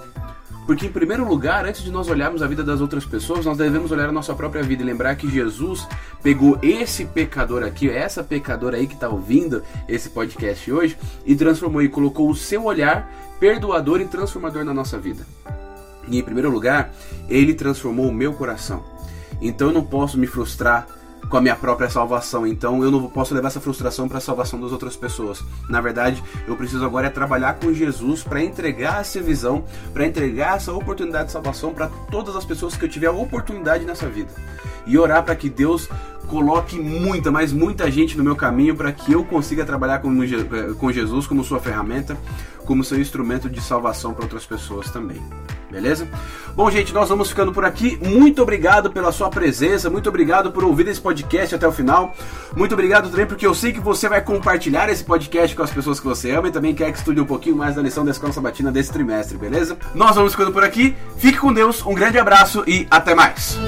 Porque, 0.67 0.87
em 0.87 0.93
primeiro 0.93 1.27
lugar, 1.27 1.65
antes 1.65 1.83
de 1.83 1.93
nós 1.93 2.09
olharmos 2.09 2.43
a 2.43 2.47
vida 2.47 2.65
das 2.65 2.81
outras 2.81 3.05
pessoas, 3.05 3.47
nós 3.47 3.57
devemos 3.57 3.93
olhar 3.93 4.09
a 4.09 4.13
nossa 4.13 4.35
própria 4.35 4.65
vida 4.65 4.83
e 4.83 4.87
lembrar 4.87 5.15
que 5.15 5.31
Jesus 5.31 5.87
pegou 6.23 6.59
esse 6.61 7.05
pecador 7.05 7.63
aqui, 7.63 7.89
essa 7.89 8.23
pecadora 8.23 8.77
aí 8.77 8.89
que 8.89 8.95
está 8.95 9.09
ouvindo 9.09 9.63
esse 9.89 10.11
podcast 10.11 10.71
hoje, 10.71 10.99
e 11.25 11.37
transformou 11.37 11.83
e 11.83 11.89
colocou 11.89 12.29
o 12.29 12.35
seu 12.35 12.65
olhar 12.65 13.09
perdoador 13.39 14.01
e 14.01 14.07
transformador 14.07 14.65
na 14.65 14.75
nossa 14.75 14.99
vida. 14.99 15.25
E, 16.09 16.19
em 16.19 16.23
primeiro 16.23 16.51
lugar, 16.51 16.93
ele 17.29 17.55
transformou 17.55 18.09
o 18.09 18.13
meu 18.13 18.35
coração. 18.35 18.83
Então 19.41 19.69
eu 19.69 19.75
não 19.75 19.85
posso 19.85 20.19
me 20.19 20.27
frustrar 20.27 20.87
com 21.29 21.37
a 21.37 21.41
minha 21.41 21.57
própria 21.57 21.91
salvação. 21.91 22.47
Então 22.47 22.83
eu 22.83 22.91
não 22.91 23.09
posso 23.09 23.35
levar 23.35 23.49
essa 23.49 23.61
frustração 23.61 24.09
para 24.09 24.19
a 24.19 24.21
salvação 24.21 24.61
das 24.61 24.73
outras 24.73 24.97
pessoas. 24.97 25.43
Na 25.69 25.81
verdade, 25.81 26.23
eu 26.47 26.57
preciso 26.57 26.85
agora 26.85 27.09
é 27.09 27.11
trabalhar 27.11 27.55
com 27.55 27.73
Jesus 27.73 28.23
para 28.23 28.43
entregar 28.43 29.01
essa 29.01 29.21
visão, 29.21 29.65
para 29.93 30.07
entregar 30.07 30.57
essa 30.57 30.73
oportunidade 30.73 31.27
de 31.27 31.33
salvação 31.33 31.73
para 31.73 31.89
todas 32.11 32.37
as 32.37 32.45
pessoas 32.45 32.77
que 32.77 32.85
eu 32.85 32.89
tiver 32.89 33.09
a 33.09 33.13
oportunidade 33.13 33.85
nessa 33.85 34.09
vida. 34.09 34.31
E 34.87 34.99
orar 34.99 35.23
para 35.25 35.35
que 35.35 35.51
Deus 35.51 35.89
coloque 36.27 36.79
muita, 36.79 37.31
mas 37.31 37.53
muita 37.53 37.91
gente 37.91 38.17
no 38.17 38.25
meu 38.25 38.37
caminho 38.37 38.75
para 38.75 38.93
que 38.93 39.13
eu 39.13 39.25
consiga 39.25 39.65
trabalhar 39.65 40.01
com, 40.01 40.13
com 40.79 40.93
Jesus 40.93 41.27
como 41.27 41.45
sua 41.45 41.61
ferramenta, 41.61 42.17
como 42.65 42.85
seu 42.85 43.01
instrumento 43.01 43.49
de 43.49 43.61
salvação 43.61 44.13
para 44.13 44.25
outras 44.25 44.45
pessoas 44.45 44.91
também. 44.91 45.23
Beleza? 45.71 46.09
Bom, 46.55 46.71
gente, 46.71 46.93
nós 46.93 47.09
vamos 47.09 47.29
ficando 47.29 47.53
por 47.53 47.65
aqui. 47.65 47.99
Muito 48.03 48.41
obrigado 48.43 48.91
pela 48.91 49.13
sua 49.13 49.29
presença, 49.29 49.91
muito 49.91 50.09
obrigado 50.09 50.51
por 50.51 50.65
ouvir 50.65 50.89
esse 50.89 51.01
podcast 51.01 51.55
até 51.55 51.67
o 51.67 51.73
final. 51.73 52.15
Muito 52.57 52.73
obrigado 52.73 53.11
também 53.11 53.27
porque 53.27 53.47
eu 53.47 53.55
sei 53.55 53.73
que 53.73 53.81
você 53.81 54.09
vai 54.09 54.21
compartilhar 54.21 54.89
esse 54.89 55.05
podcast 55.05 55.55
com 55.57 55.63
as 55.63 55.71
pessoas 55.71 56.01
que 56.01 56.07
você 56.07 56.31
ama 56.31 56.49
e 56.49 56.53
também 56.53 56.75
quer 56.75 56.91
que 56.93 56.99
estude 56.99 57.21
um 57.21 57.27
pouquinho 57.27 57.57
mais 57.57 57.75
da 57.75 57.83
lição 57.83 58.05
da 58.05 58.11
Escola 58.11 58.33
Sabatina 58.33 58.73
desse 58.73 58.93
trimestre, 58.93 59.37
beleza? 59.37 59.77
Nós 59.95 60.17
vamos 60.17 60.33
ficando 60.33 60.53
por 60.53 60.65
aqui. 60.65 60.97
Fique 61.19 61.39
com 61.39 61.53
Deus, 61.53 61.85
um 61.85 61.95
grande 61.95 62.19
abraço 62.19 62.65
e 62.67 62.87
até 62.91 63.15
mais. 63.15 63.59